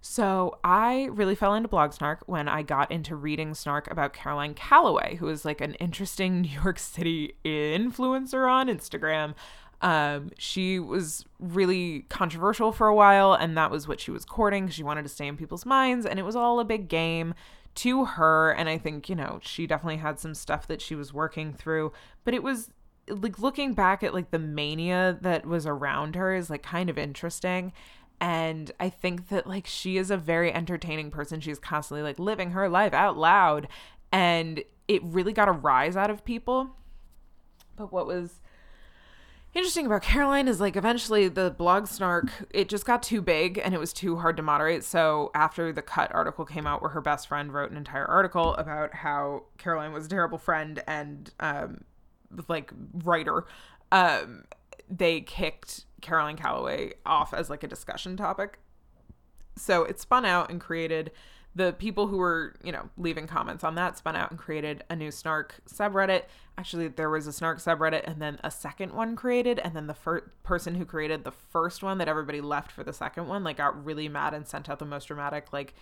[0.08, 4.54] So I really fell into blog snark when I got into reading snark about Caroline
[4.54, 9.34] Calloway, who is like an interesting New York City influencer on Instagram.
[9.82, 14.70] Um, she was really controversial for a while, and that was what she was courting.
[14.70, 17.34] She wanted to stay in people's minds, and it was all a big game
[17.74, 18.52] to her.
[18.52, 21.92] And I think, you know, she definitely had some stuff that she was working through,
[22.24, 22.70] but it was
[23.10, 26.98] like looking back at like the mania that was around her is like kind of
[27.00, 27.74] interesting
[28.22, 31.40] and I think that like she is a very entertaining person.
[31.40, 33.68] She's constantly like living her life out loud.
[34.12, 36.70] And it really got a rise out of people.
[37.76, 38.42] But what was
[39.54, 43.74] interesting about Caroline is like eventually the blog snark, it just got too big and
[43.74, 44.84] it was too hard to moderate.
[44.84, 48.54] So after the cut article came out where her best friend wrote an entire article
[48.56, 51.84] about how Caroline was a terrible friend and um
[52.48, 52.72] like
[53.04, 53.46] writer,
[53.92, 54.44] um,
[54.90, 58.60] they kicked Caroline Calloway off as like a discussion topic.
[59.58, 61.12] So it spun out and created
[61.56, 64.96] the people who were, you know, leaving comments on that spun out and created a
[64.96, 66.24] new Snark subreddit.
[66.58, 69.60] Actually, there was a Snark subreddit and then a second one created.
[69.60, 72.92] And then the first person who created the first one that everybody left for the
[72.92, 75.74] second one, like, got really mad and sent out the most dramatic, like,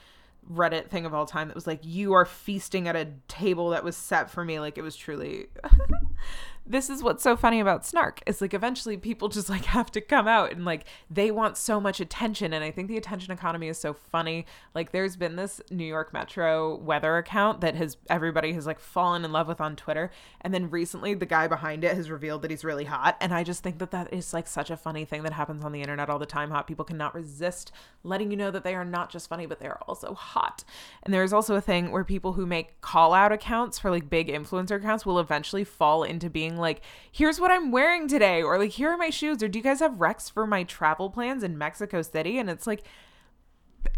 [0.51, 3.83] Reddit thing of all time that was like, you are feasting at a table that
[3.83, 4.59] was set for me.
[4.59, 5.47] Like, it was truly.
[6.65, 10.01] this is what's so funny about snark it's like eventually people just like have to
[10.01, 12.53] come out and like they want so much attention.
[12.53, 14.45] And i think the attention economy is so funny.
[14.73, 19.25] Like there's been this new york metro weather account that has everybody has like fallen
[19.25, 20.11] in love with on twitter.
[20.41, 23.17] And then recently the guy behind it has revealed that he's really hot.
[23.19, 25.71] And i just think that that is like such a funny thing that happens on
[25.71, 26.51] the internet all the time.
[26.51, 27.71] Hot people cannot resist
[28.03, 30.63] letting you know that they are not just funny but they are also hot.
[31.03, 34.27] And there's also a thing where people who make call out accounts for like big
[34.27, 38.71] influencer accounts will eventually fall into being like, here's what I'm wearing today, or like,
[38.71, 41.57] here are my shoes, or do you guys have recs for my travel plans in
[41.57, 42.37] Mexico City?
[42.37, 42.83] And it's like,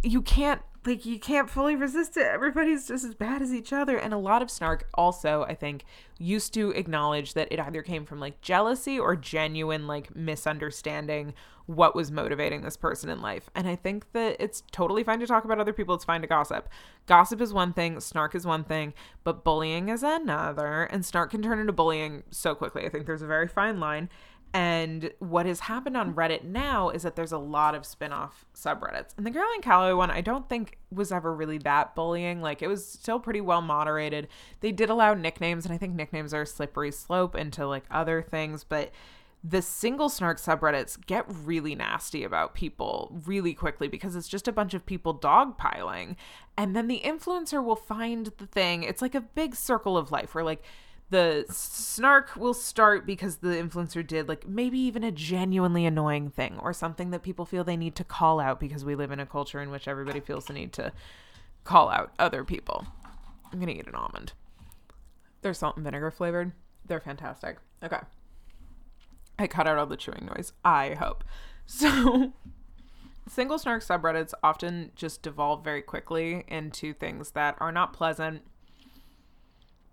[0.03, 2.27] you can't like you can't fully resist it.
[2.27, 3.97] Everybody's just as bad as each other.
[3.97, 5.83] And a lot of snark also, I think,
[6.19, 11.33] used to acknowledge that it either came from like jealousy or genuine like misunderstanding
[11.67, 13.49] what was motivating this person in life.
[13.55, 16.27] And I think that it's totally fine to talk about other people, it's fine to
[16.27, 16.69] gossip.
[17.07, 18.93] Gossip is one thing, snark is one thing,
[19.23, 20.83] but bullying is another.
[20.83, 22.85] And snark can turn into bullying so quickly.
[22.85, 24.09] I think there's a very fine line.
[24.55, 28.45] And what has happened on Reddit now is that there's a lot of spin off
[28.55, 29.09] subreddits.
[29.17, 32.41] And the Girl Caroline Calloway one, I don't think was ever really that bullying.
[32.41, 34.29] Like, it was still pretty well moderated.
[34.61, 38.21] They did allow nicknames, and I think nicknames are a slippery slope into like other
[38.21, 38.63] things.
[38.63, 38.91] But
[39.43, 44.53] the single snark subreddits get really nasty about people really quickly because it's just a
[44.53, 46.15] bunch of people dogpiling.
[46.57, 48.83] And then the influencer will find the thing.
[48.83, 50.63] It's like a big circle of life where, like,
[51.09, 56.57] the snark will start because the influencer did like maybe even a genuinely annoying thing
[56.61, 59.25] or something that people feel they need to call out because we live in a
[59.25, 60.91] culture in which everybody feels the need to
[61.63, 62.87] call out other people.
[63.51, 64.33] I'm going to eat an almond.
[65.41, 66.53] They're salt and vinegar flavored.
[66.85, 67.57] They're fantastic.
[67.83, 67.99] Okay.
[69.37, 70.53] I cut out all the chewing noise.
[70.63, 71.23] I hope.
[71.67, 72.31] So
[73.27, 78.43] single snark subreddits often just devolve very quickly into things that are not pleasant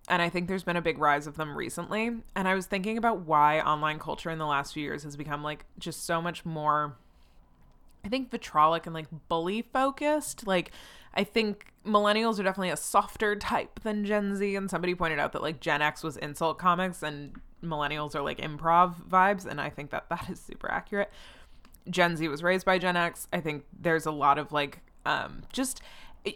[0.09, 2.11] and I think there's been a big rise of them recently.
[2.35, 5.43] And I was thinking about why online culture in the last few years has become
[5.43, 6.97] like just so much more,
[8.03, 10.45] I think, vitrolic and like bully focused.
[10.45, 10.71] Like,
[11.13, 14.55] I think millennials are definitely a softer type than Gen Z.
[14.55, 18.39] And somebody pointed out that like Gen X was insult comics and millennials are like
[18.39, 19.45] improv vibes.
[19.45, 21.11] And I think that that is super accurate.
[21.89, 23.27] Gen Z was raised by Gen X.
[23.31, 25.81] I think there's a lot of like, um, just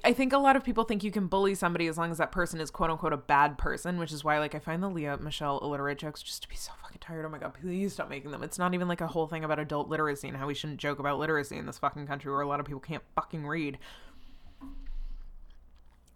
[0.04, 2.32] I think a lot of people think you can bully somebody as long as that
[2.32, 5.16] person is quote unquote a bad person, which is why like I find the Lea
[5.22, 7.26] Michele illiterate jokes just to be so fucking tired.
[7.26, 8.44] Oh my god, please stop making them.
[8.44, 11.00] It's not even like a whole thing about adult literacy and how we shouldn't joke
[11.00, 13.78] about literacy in this fucking country where a lot of people can't fucking read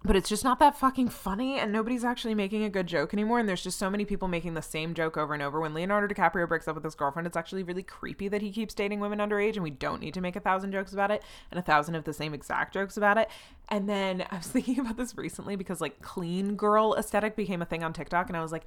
[0.03, 3.39] but it's just not that fucking funny and nobody's actually making a good joke anymore
[3.39, 5.59] and there's just so many people making the same joke over and over.
[5.59, 8.73] When leonardo dicaprio breaks up with his girlfriend it's actually really creepy that he keeps
[8.73, 11.59] dating women underage and we don't need to make a thousand jokes about it and
[11.59, 13.29] a thousand of the same exact jokes about it.
[13.69, 17.65] And then i was thinking about this recently because like clean girl aesthetic became a
[17.65, 18.65] thing on tiktok and i was like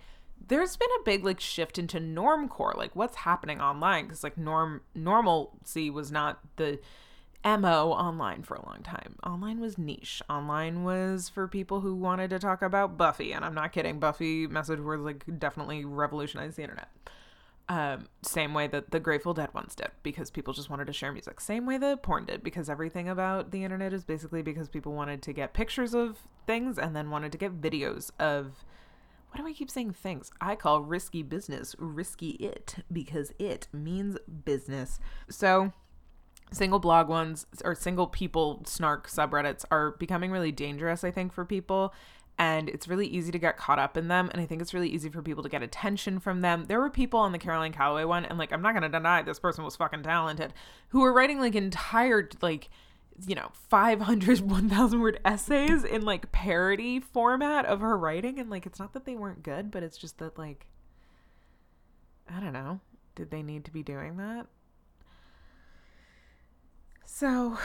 [0.48, 2.76] there's been a big like shift into normcore.
[2.76, 4.04] Like what's happening online?
[4.04, 6.78] Because like norm normalcy was not the
[7.44, 9.16] MO online for a long time.
[9.22, 10.22] Online was niche.
[10.30, 13.32] Online was for people who wanted to talk about Buffy.
[13.32, 13.98] And I'm not kidding.
[13.98, 16.88] Buffy message boards like definitely revolutionized the internet.
[17.68, 21.12] Um, same way that the Grateful Dead ones did, because people just wanted to share
[21.12, 21.40] music.
[21.40, 25.22] Same way that porn did, because everything about the internet is basically because people wanted
[25.22, 28.64] to get pictures of things and then wanted to get videos of.
[29.30, 30.30] Why do I keep saying things?
[30.40, 35.00] I call risky business risky it because it means business.
[35.28, 35.72] So
[36.54, 41.44] single blog ones or single people snark subreddits are becoming really dangerous, I think, for
[41.44, 41.92] people.
[42.36, 44.28] And it's really easy to get caught up in them.
[44.32, 46.64] And I think it's really easy for people to get attention from them.
[46.66, 49.22] There were people on the Caroline Calloway one, and like, I'm not going to deny
[49.22, 50.52] this person was fucking talented,
[50.88, 52.70] who were writing like entire, like,
[53.26, 58.66] you know 500 1000 word essays in like parody format of her writing and like
[58.66, 60.66] it's not that they weren't good but it's just that like
[62.28, 62.80] i don't know
[63.14, 64.46] did they need to be doing that
[67.14, 67.56] so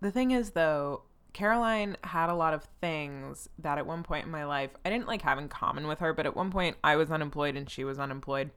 [0.00, 4.32] the thing is though, Caroline had a lot of things that at one point in
[4.32, 6.96] my life I didn't like have in common with her, but at one point I
[6.96, 8.50] was unemployed and she was unemployed.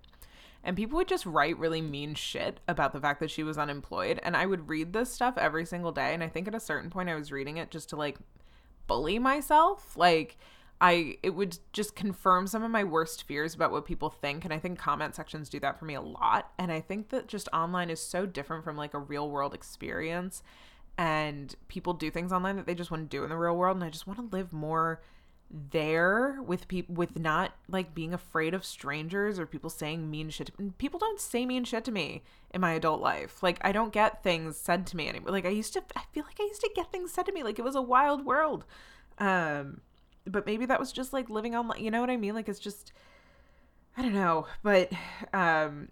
[0.63, 4.19] And people would just write really mean shit about the fact that she was unemployed.
[4.23, 6.15] And I would read this stuff every single day.
[6.15, 8.17] And I think at a certain point I was reading it just to like
[8.87, 9.95] bully myself.
[9.95, 10.39] Like,
[10.81, 14.53] I it would just confirm some of my worst fears about what people think and
[14.53, 17.47] I think comment sections do that for me a lot and I think that just
[17.53, 20.43] online is so different from like a real world experience
[20.97, 23.77] and people do things online that they just want to do in the real world
[23.77, 25.01] and I just want to live more
[25.49, 30.47] there with people with not like being afraid of strangers or people saying mean shit
[30.47, 33.41] to, people don't say mean shit to me in my adult life.
[33.43, 35.31] Like i don't get things said to me anymore.
[35.31, 37.43] Like i used to i feel like i used to get things said to me
[37.43, 38.65] like it was a wild world.
[39.19, 39.81] Um
[40.25, 42.33] but maybe that was just like living on you know what I mean?
[42.33, 42.91] Like it's just
[43.97, 44.47] I don't know.
[44.63, 44.91] But
[45.33, 45.89] um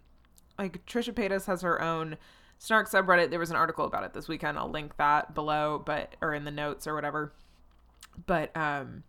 [0.58, 2.16] like Trisha Paytas has her own
[2.58, 3.30] Snark subreddit.
[3.30, 4.58] There was an article about it this weekend.
[4.58, 7.32] I'll link that below, but or in the notes or whatever.
[8.26, 9.02] But um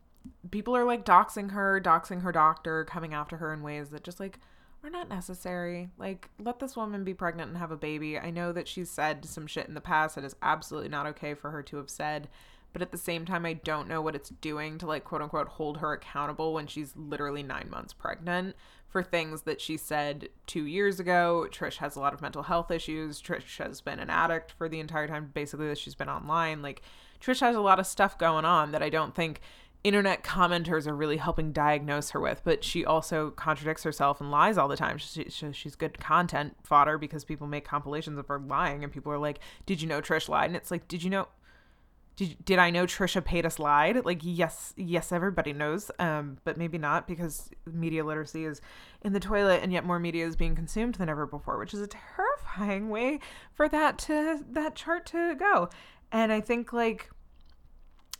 [0.51, 4.19] people are like doxing her, doxing her doctor, coming after her in ways that just
[4.19, 4.39] like
[4.85, 5.89] are not necessary.
[5.97, 8.17] Like, let this woman be pregnant and have a baby.
[8.19, 11.33] I know that she's said some shit in the past that is absolutely not okay
[11.33, 12.29] for her to have said
[12.75, 15.47] but at the same time, I don't know what it's doing to like quote unquote
[15.47, 18.53] hold her accountable when she's literally nine months pregnant
[18.89, 21.47] for things that she said two years ago.
[21.49, 23.21] Trish has a lot of mental health issues.
[23.21, 26.61] Trish has been an addict for the entire time, basically, that she's been online.
[26.61, 26.81] Like,
[27.21, 29.39] Trish has a lot of stuff going on that I don't think
[29.85, 34.57] internet commenters are really helping diagnose her with, but she also contradicts herself and lies
[34.57, 34.97] all the time.
[34.97, 39.13] She, she, she's good content fodder because people make compilations of her lying, and people
[39.13, 40.47] are like, Did you know Trish lied?
[40.47, 41.29] And it's like, Did you know?
[42.15, 44.05] Did, did I know Trisha Paytas lied?
[44.05, 48.61] Like, yes, yes, everybody knows, um, but maybe not because media literacy is
[49.01, 51.81] in the toilet, and yet more media is being consumed than ever before, which is
[51.81, 53.19] a terrifying way
[53.53, 55.69] for that to that chart to go.
[56.11, 57.09] And I think like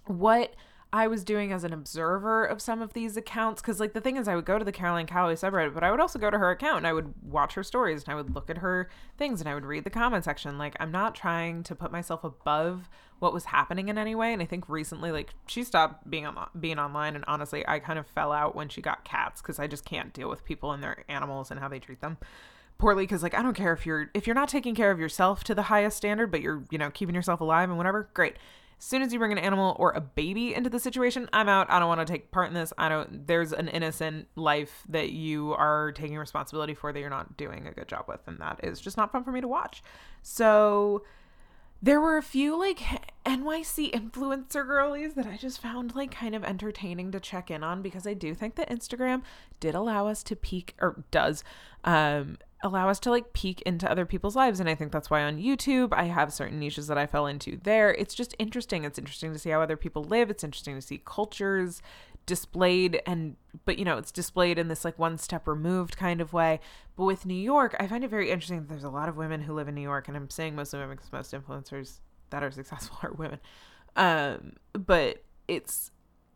[0.05, 0.55] what
[0.95, 3.61] I was doing as an observer of some of these accounts.
[3.61, 5.91] Because, like, the thing is, I would go to the Caroline Calloway subreddit, but I
[5.91, 8.33] would also go to her account and I would watch her stories and I would
[8.33, 10.57] look at her things and I would read the comment section.
[10.57, 14.31] Like, I'm not trying to put myself above what was happening in any way.
[14.31, 17.99] And I think recently, like, she stopped being on being online, and honestly, I kind
[17.99, 20.81] of fell out when she got cats because I just can't deal with people and
[20.81, 22.19] their animals and how they treat them
[22.77, 25.45] poorly because like i don't care if you're if you're not taking care of yourself
[25.45, 28.35] to the highest standard but you're you know keeping yourself alive and whatever great
[28.77, 31.69] as soon as you bring an animal or a baby into the situation, I'm out.
[31.69, 32.73] I don't want to take part in this.
[32.77, 37.37] I don't there's an innocent life that you are taking responsibility for that you're not
[37.37, 39.81] doing a good job with and that is just not fun for me to watch.
[40.21, 41.03] So
[41.81, 42.79] there were a few like
[43.25, 47.81] NYC influencer girlies that I just found like kind of entertaining to check in on
[47.81, 49.21] because I do think that Instagram
[49.59, 51.43] did allow us to peek or does
[51.83, 55.23] um allow us to like peek into other people's lives and I think that's why
[55.23, 57.93] on YouTube I have certain niches that I fell into there.
[57.93, 58.83] It's just interesting.
[58.83, 60.31] It's interesting to see how other people live.
[60.31, 61.83] It's interesting to see cultures
[62.25, 66.33] displayed and but you know, it's displayed in this like one step removed kind of
[66.33, 66.59] way.
[66.95, 69.41] But with New York, I find it very interesting that there's a lot of women
[69.41, 71.99] who live in New York and I'm saying mostly women because most influencers
[72.31, 73.39] that are successful are women.
[73.95, 75.91] Um but it's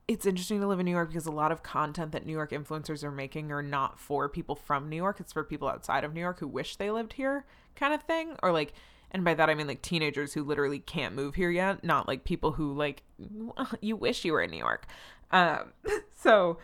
[0.10, 2.50] it's interesting to live in New York because a lot of content that New York
[2.50, 5.20] influencers are making are not for people from New York.
[5.20, 7.46] It's for people outside of New York who wish they lived here,
[7.76, 8.36] kind of thing.
[8.42, 8.74] Or like,
[9.12, 12.24] and by that I mean like teenagers who literally can't move here yet, not like
[12.24, 13.04] people who like
[13.82, 14.88] you wish you were in New York.
[15.30, 15.74] Um,
[16.16, 16.58] so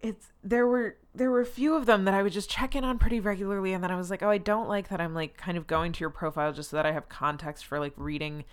[0.00, 2.84] it's there were there were a few of them that I would just check in
[2.84, 5.36] on pretty regularly, and then I was like, oh, I don't like that I'm like
[5.36, 8.44] kind of going to your profile just so that I have context for like reading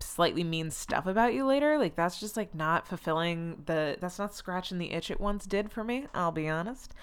[0.00, 4.34] slightly mean stuff about you later like that's just like not fulfilling the that's not
[4.34, 6.94] scratching the itch it once did for me i'll be honest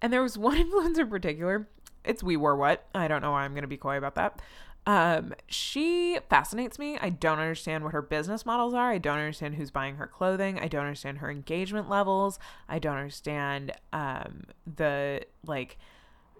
[0.00, 1.68] and there was one influencer in particular
[2.04, 4.40] it's WeWoreWhat i don't know why i'm going to be coy about that
[4.86, 6.96] Um, she fascinates me.
[6.98, 8.90] I don't understand what her business models are.
[8.90, 10.58] I don't understand who's buying her clothing.
[10.58, 12.38] I don't understand her engagement levels.
[12.66, 15.76] I don't understand um the like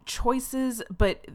[0.06, 1.26] choices, but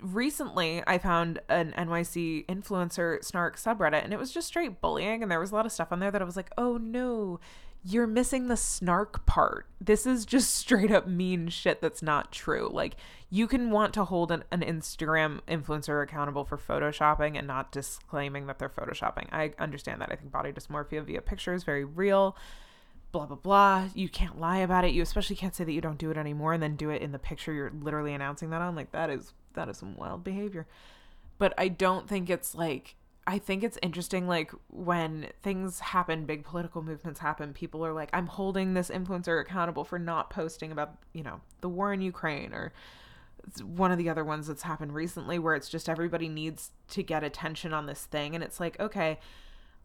[0.00, 5.30] recently I found an NYC influencer snark subreddit and it was just straight bullying and
[5.30, 7.40] there was a lot of stuff on there that I was like, "Oh no,
[7.84, 9.66] you're missing the snark part.
[9.80, 12.68] This is just straight up mean shit that's not true.
[12.72, 12.96] Like,
[13.30, 18.46] you can want to hold an, an, Instagram influencer accountable for photoshopping and not disclaiming
[18.46, 19.28] that they're photoshopping.
[19.32, 20.10] I understand that.
[20.10, 22.36] I think body dysmorphia via picture is very real.
[23.12, 23.88] Blah, blah, blah.
[23.94, 24.92] You can't lie about it.
[24.92, 27.12] You especially can't say that you don't do it anymore and then do it in
[27.12, 28.74] the picture you're literally announcing that on.
[28.74, 30.66] Like, that is, that is some wild behavior.
[31.38, 32.96] But I don't think it's like
[33.28, 38.08] I think it's interesting, like when things happen, big political movements happen, people are like,
[38.14, 42.54] I'm holding this influencer accountable for not posting about, you know, the war in Ukraine
[42.54, 42.72] or
[43.62, 47.22] one of the other ones that's happened recently where it's just everybody needs to get
[47.22, 48.34] attention on this thing.
[48.34, 49.18] And it's like, okay,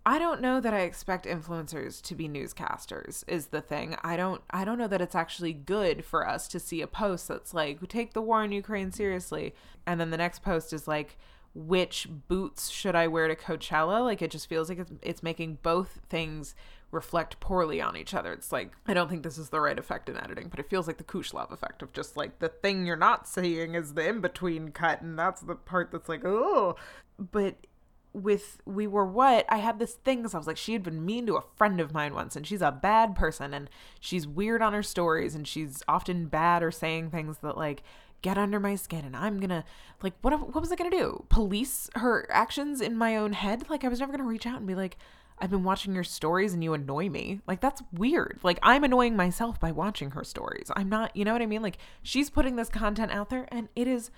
[0.06, 3.96] I don't know that I expect influencers to be newscasters is the thing.
[4.04, 7.28] I don't I don't know that it's actually good for us to see a post
[7.30, 11.18] that's like take the war in Ukraine seriously and then the next post is like
[11.56, 14.04] which boots should I wear to Coachella?
[14.04, 16.56] Like it just feels like it's, it's making both things
[16.92, 18.34] reflect poorly on each other.
[18.34, 20.86] It's like I don't think this is the right effect in editing, but it feels
[20.88, 24.20] like the Kuleshov effect of just like the thing you're not seeing is the in
[24.20, 26.76] between cut, and that's the part that's like oh.
[27.20, 27.56] But
[28.14, 31.36] with WeWoreWhat I had this thing because I was like she had been mean to
[31.36, 34.84] a friend of mine once, and she's a bad person, and she's weird on her
[34.84, 37.84] stories, and she's often bad or saying things that like
[38.24, 39.66] get under my skin and I'm gonna
[40.02, 41.26] like what what was I gonna do?
[41.30, 43.70] Police her actions in my own head?
[43.70, 44.98] Like I was never gonna reach out and be like,
[45.40, 47.42] I've been watching your stories and you annoy me.
[47.48, 48.40] Like that's weird.
[48.42, 50.72] Like I'm annoying myself by watching her stories.
[50.76, 51.62] I'm not, you know what I mean?
[51.62, 54.10] Like she's putting this content out there and it is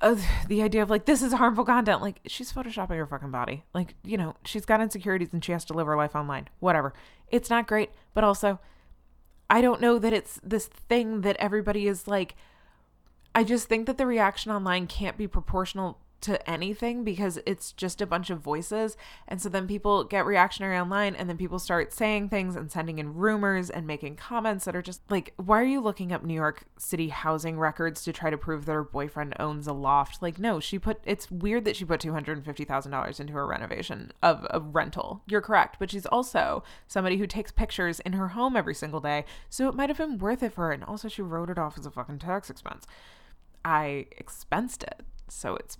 [0.00, 0.16] uh,
[0.48, 2.00] the idea of like this is harmful content.
[2.00, 3.64] Like she's photoshopping her fucking body.
[3.74, 6.48] Like, you know, she's got insecurities and she has to live her life online.
[6.58, 6.92] Whatever.
[7.28, 8.58] It's not great, but also
[9.48, 12.34] I don't know that it's this thing that everybody is like
[13.34, 18.00] I just think that the reaction online can't be proportional to anything because it's just
[18.00, 18.96] a bunch of voices.
[19.26, 22.98] And so then people get reactionary online and then people start saying things and sending
[22.98, 26.34] in rumors and making comments that are just like, why are you looking up New
[26.34, 30.22] York City housing records to try to prove that her boyfriend owns a loft?
[30.22, 34.60] Like, no, she put it's weird that she put $250,000 into a renovation of a
[34.60, 35.22] rental.
[35.26, 35.76] You're correct.
[35.78, 39.24] But she's also somebody who takes pictures in her home every single day.
[39.48, 40.72] So it might have been worth it for her.
[40.72, 42.86] And also, she wrote it off as a fucking tax expense.
[43.64, 45.76] I expensed it, so it's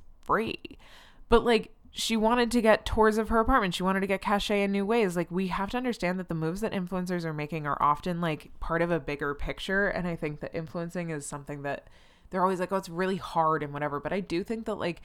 [1.29, 3.75] But like she wanted to get tours of her apartment.
[3.75, 5.17] She wanted to get cachet in new ways.
[5.17, 8.51] Like we have to understand that the moves that influencers are making are often like
[8.61, 9.89] part of a bigger picture.
[9.89, 11.89] And I think that influencing is something that
[12.31, 13.99] they're always like, oh, it's really hard and whatever.
[13.99, 15.03] But I do think that like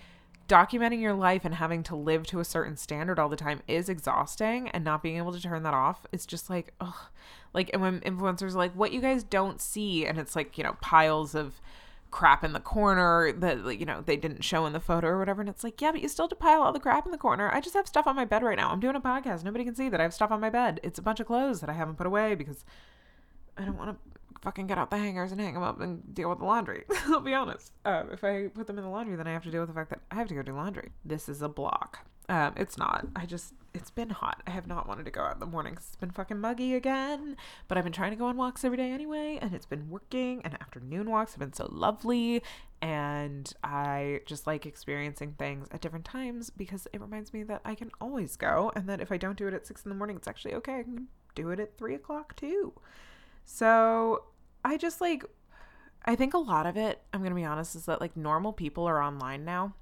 [0.47, 3.89] documenting your life and having to live to a certain standard all the time is
[3.89, 7.07] exhausting and not being able to turn that off it's just like ugh
[7.51, 10.63] like and when influencers are like what you guys don't see and it's like you
[10.63, 11.59] know piles of
[12.11, 15.41] crap in the corner that you know they didn't show in the photo or whatever.
[15.41, 17.17] And it's like yeah but you still have to pile all the crap in the
[17.17, 17.49] corner.
[17.53, 18.69] I just have stuff on my bed right now.
[18.69, 19.43] I'm doing a podcast.
[19.43, 19.99] Nobody can see that.
[19.99, 20.79] I have stuff on my bed.
[20.83, 22.65] It's a bunch of clothes that i haven't put away because
[23.57, 23.97] i don't want to
[24.41, 27.19] fucking get out the hangers and hang them up and deal with the laundry i'll
[27.19, 27.71] be honest.
[27.83, 29.73] Uh, if i put them in the laundry then i have to deal with the
[29.73, 30.91] fact that i have to go do laundry.
[31.03, 33.07] This is a block um, it's not.
[33.15, 34.41] I just it's been hot.
[34.47, 35.85] I have not wanted to go out in the mornings.
[35.87, 37.35] It's been fucking muggy again.
[37.67, 40.41] But I've been trying to go on walks every day anyway, and it's been working.
[40.43, 42.41] And afternoon walks have been so lovely.
[42.81, 47.75] And I just like experiencing things at different times because it reminds me that I
[47.75, 50.15] can always go, and that if I don't do it at six in the morning,
[50.15, 50.79] it's actually okay.
[50.79, 52.73] I can do it at three o'clock too.
[53.45, 54.23] So
[54.63, 55.23] I just like
[56.05, 58.87] I think a lot of it, I'm gonna be honest, is that like normal people
[58.87, 59.73] are online now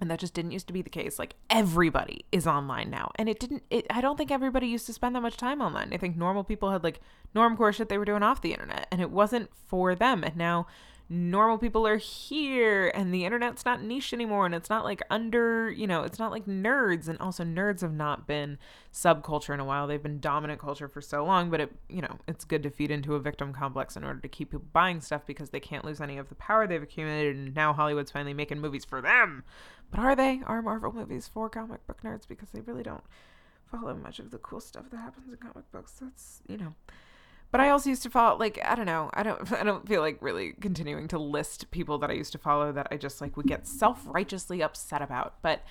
[0.00, 1.18] and that just didn't used to be the case.
[1.18, 3.10] Like everybody is online now.
[3.16, 5.92] And it didn't it, i don't think everybody used to spend that much time online.
[5.92, 7.00] I think normal people had like
[7.34, 8.88] normcore shit they were doing off the internet.
[8.90, 10.24] And it wasn't for them.
[10.24, 10.66] And now
[11.08, 15.70] normal people are here and the internet's not niche anymore and it's not like under
[15.70, 18.56] you know it's not like nerds and also nerds have not been
[18.92, 19.86] subculture in a while.
[19.86, 22.90] They've been dominant culture for so long but it you know it's good to feed
[22.90, 26.00] into a victim complex in order to keep people buying stuff because they can't lose
[26.00, 29.44] any of the power they've accumulated and now hollywood's finally making movies for them.
[29.90, 30.40] But are they?
[30.46, 33.04] Are marvel movies for comic book nerds because they really don't
[33.70, 35.92] follow much of the cool stuff that happens in comic books?
[36.00, 36.74] That's you know
[37.54, 39.10] but I also used to follow like I don't know.
[39.14, 42.38] I don't I don't feel like really continuing to list people that I used to
[42.38, 45.40] follow that I just like would get self-righteously upset about.
[45.40, 45.62] But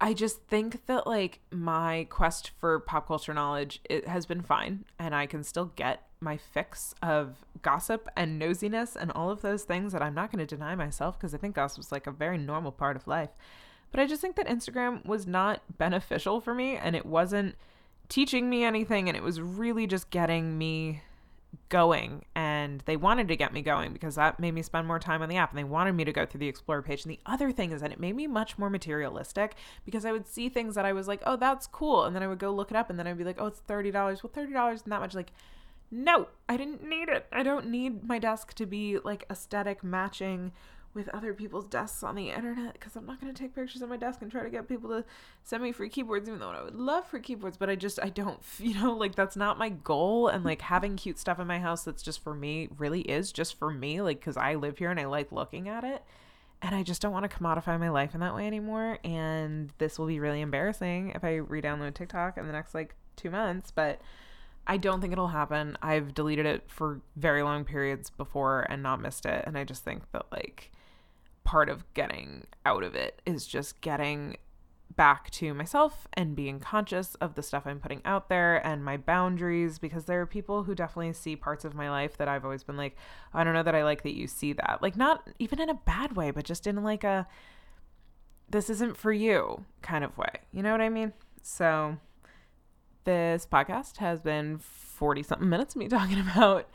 [0.00, 4.86] I just think that like my quest for pop culture knowledge it has been fine
[4.98, 9.64] and I can still get my fix of gossip and nosiness and all of those
[9.64, 12.10] things that I'm not going to deny myself because I think gossip is like a
[12.10, 13.36] very normal part of life.
[13.90, 17.54] But I just think that Instagram was not beneficial for me and it wasn't
[18.08, 21.02] teaching me anything and it was really just getting me
[21.68, 25.22] going and they wanted to get me going because that made me spend more time
[25.22, 27.04] on the app and they wanted me to go through the explore page.
[27.04, 30.26] And the other thing is that it made me much more materialistic because i would
[30.26, 32.70] see things that i was like oh that's cool and then i would go look
[32.70, 35.14] it up and then i'd be like oh it's $30 well $30 isn't that much.
[35.14, 35.32] Like
[35.90, 37.26] no i didn't need it.
[37.32, 40.52] I don't need my desk to be like aesthetic matching
[40.98, 43.88] with other people's desks on the internet because I'm not going to take pictures of
[43.88, 45.04] my desk and try to get people to
[45.44, 47.56] send me free keyboards, even though I would love free keyboards.
[47.56, 50.28] But I just, I don't, you know, like that's not my goal.
[50.28, 53.58] And like having cute stuff in my house that's just for me really is just
[53.58, 56.02] for me, like, because I live here and I like looking at it.
[56.60, 58.98] And I just don't want to commodify my life in that way anymore.
[59.04, 62.96] And this will be really embarrassing if I re download TikTok in the next like
[63.14, 63.70] two months.
[63.70, 64.00] But
[64.68, 65.78] I don't think it'll happen.
[65.80, 69.44] I've deleted it for very long periods before and not missed it.
[69.46, 70.70] And I just think that like,
[71.48, 74.36] part of getting out of it is just getting
[74.96, 78.98] back to myself and being conscious of the stuff I'm putting out there and my
[78.98, 82.64] boundaries because there are people who definitely see parts of my life that I've always
[82.64, 82.96] been like,
[83.32, 84.80] I don't know that I like that you see that.
[84.82, 87.26] Like, not even in a bad way, but just in like a,
[88.50, 90.42] this isn't for you kind of way.
[90.52, 91.14] You know what I mean?
[91.40, 91.96] So,
[93.04, 96.68] this podcast has been 40 something minutes of me talking about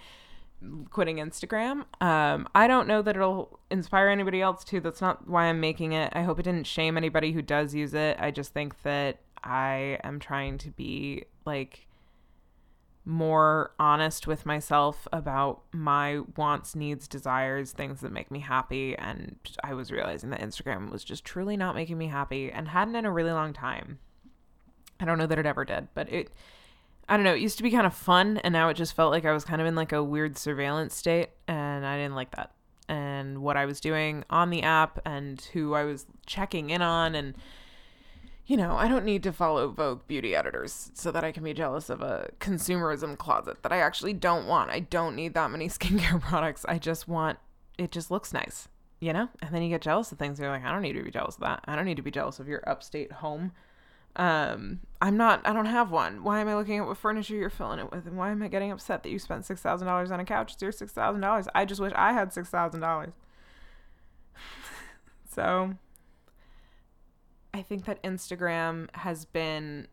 [0.90, 1.86] quitting Instagram.
[2.02, 4.80] Um, I don't know that it'll inspire anybody else to.
[4.80, 6.12] That's not why I'm making it.
[6.16, 8.18] I hope it didn't shame anybody who does use it.
[8.20, 11.88] I just think that I am trying to be like
[13.06, 18.96] more honest with myself about my wants, needs, desires, things that make me happy.
[18.98, 22.96] And I was realizing that Instagram was just truly not making me happy and hadn't
[22.96, 24.00] in a really long time.
[25.00, 26.32] I don't know that it ever did, but it
[27.08, 29.12] I don't know, it used to be kind of fun and now it just felt
[29.12, 32.36] like I was kind of in like a weird surveillance state and I didn't like
[32.36, 32.52] that.
[32.88, 37.16] And what I was doing on the app and who I was checking in on
[37.16, 37.36] and
[38.46, 41.54] you know, I don't need to follow Vogue beauty editors so that I can be
[41.54, 44.70] jealous of a consumerism closet that I actually don't want.
[44.70, 46.66] I don't need that many skincare products.
[46.68, 47.40] I just want
[47.78, 48.68] it just looks nice,
[49.00, 49.30] you know?
[49.42, 50.40] And then you get jealous of things.
[50.40, 51.64] You're like, I don't need to be jealous of that.
[51.66, 53.52] I don't need to be jealous of your upstate home
[54.16, 56.24] um, I'm not, I don't have one.
[56.24, 58.06] Why am I looking at what furniture you're filling it with?
[58.06, 60.54] And why am I getting upset that you spent $6,000 on a couch?
[60.54, 61.48] It's your $6,000.
[61.56, 63.12] I just wish I had $6,000.
[65.30, 65.74] so
[67.54, 69.88] I think that Instagram has been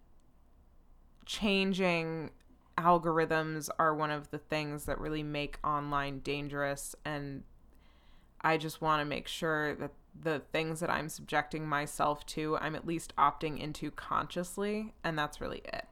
[1.26, 2.30] changing
[2.76, 7.42] algorithms are one of the things that really make online dangerous and
[8.40, 12.74] I just want to make sure that the things that I'm subjecting myself to, I'm
[12.74, 15.86] at least opting into consciously, and that's really it.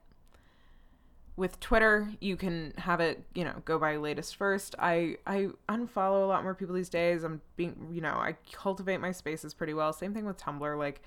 [1.36, 4.74] With Twitter, you can have it, you know, go by latest first.
[4.78, 7.22] I I unfollow a lot more people these days.
[7.22, 9.92] I'm being, you know, I cultivate my spaces pretty well.
[9.92, 10.78] Same thing with Tumblr.
[10.78, 11.00] Like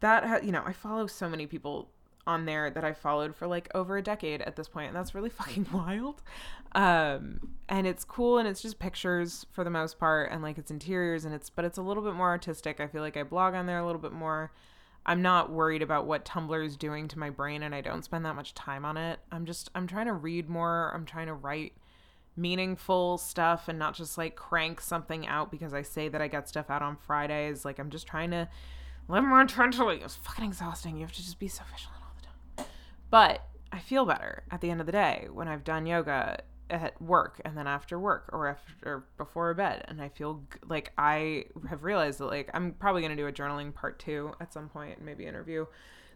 [0.00, 1.90] that, ha- you know, I follow so many people
[2.28, 5.14] on there that I followed for like over a decade at this point, and that's
[5.14, 6.22] really fucking wild.
[6.72, 10.70] Um, and it's cool, and it's just pictures for the most part, and like it's
[10.70, 12.78] interiors, and it's but it's a little bit more artistic.
[12.78, 14.52] I feel like I blog on there a little bit more.
[15.06, 18.26] I'm not worried about what Tumblr is doing to my brain, and I don't spend
[18.26, 19.18] that much time on it.
[19.32, 20.92] I'm just I'm trying to read more.
[20.94, 21.72] I'm trying to write
[22.36, 26.48] meaningful stuff and not just like crank something out because I say that I get
[26.48, 27.64] stuff out on Fridays.
[27.64, 28.48] Like I'm just trying to
[29.08, 30.00] live more intensely.
[30.02, 30.96] It's fucking exhausting.
[30.96, 31.97] You have to just be so vigilant.
[33.10, 36.40] But I feel better at the end of the day when I've done yoga
[36.70, 39.84] at work and then after work or after before bed.
[39.88, 43.32] And I feel like I have realized that like I'm probably going to do a
[43.32, 45.66] journaling part 2 at some point and maybe interview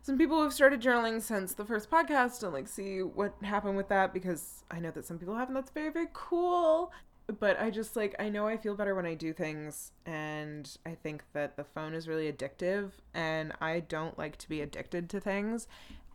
[0.03, 3.77] some people who have started journaling since the first podcast and like see what happened
[3.77, 6.93] with that because I know that some people have and that's very very cool.
[7.39, 10.97] But I just like I know I feel better when I do things and I
[10.97, 15.21] think that the phone is really addictive and I don't like to be addicted to
[15.21, 15.69] things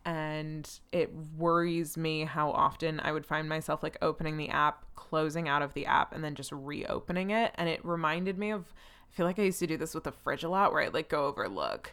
[0.08, 5.50] and it worries me how often I would find myself like opening the app, closing
[5.50, 7.52] out of the app, and then just reopening it.
[7.56, 10.12] And it reminded me of, I feel like I used to do this with the
[10.12, 11.92] fridge a lot where I'd like go over, look,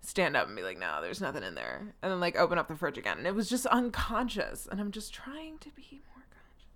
[0.00, 1.94] stand up and be like, no, there's nothing in there.
[2.02, 3.18] And then like open up the fridge again.
[3.18, 4.66] And it was just unconscious.
[4.68, 6.74] And I'm just trying to be more conscious.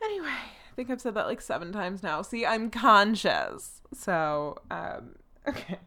[0.00, 2.22] Anyway, I think I've said that like seven times now.
[2.22, 3.82] See, I'm conscious.
[3.94, 5.16] So, um,
[5.48, 5.80] okay.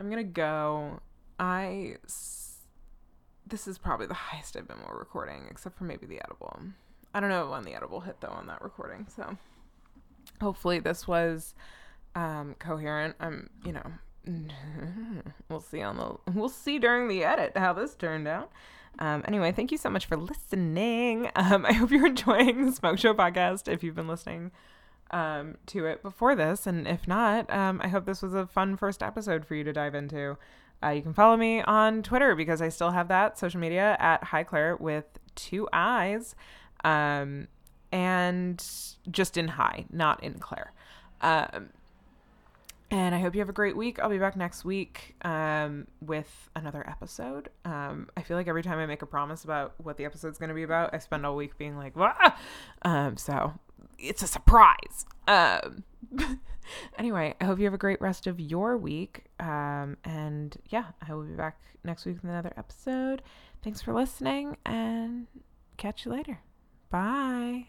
[0.00, 0.98] I'm going to go.
[1.38, 1.98] I
[3.46, 6.60] this is probably the highest I've been while recording, except for maybe the edible.
[7.14, 9.06] I don't know when the edible hit though on that recording.
[9.14, 9.36] So
[10.40, 11.54] hopefully this was
[12.14, 13.16] um, coherent.
[13.20, 13.92] I'm, you know,
[15.48, 18.50] we'll see on the we'll see during the edit how this turned out.
[18.98, 21.30] Um, anyway, thank you so much for listening.
[21.36, 23.70] Um, I hope you're enjoying the Smoke Show podcast.
[23.70, 24.52] If you've been listening
[25.10, 26.66] um, to it before this.
[26.66, 29.72] And if not, um, I hope this was a fun first episode for you to
[29.72, 30.36] dive into.
[30.82, 34.24] Uh, you can follow me on Twitter because I still have that social media at
[34.24, 36.34] Hi Claire with two eyes,
[36.84, 37.48] um,
[37.92, 38.62] and
[39.10, 40.72] just in Hi, not in Claire.
[41.22, 41.70] Um,
[42.90, 43.98] and I hope you have a great week.
[43.98, 47.48] I'll be back next week um, with another episode.
[47.64, 50.50] Um, I feel like every time I make a promise about what the episode's going
[50.50, 52.32] to be about, I spend all week being like, Wah!
[52.82, 53.54] Um, so
[53.98, 55.04] it's a surprise.
[55.26, 55.82] Um,
[56.98, 59.24] anyway, I hope you have a great rest of your week.
[59.40, 63.22] Um, and yeah, I will be back next week with another episode.
[63.62, 65.26] Thanks for listening and
[65.76, 66.40] catch you later.
[66.90, 67.66] Bye.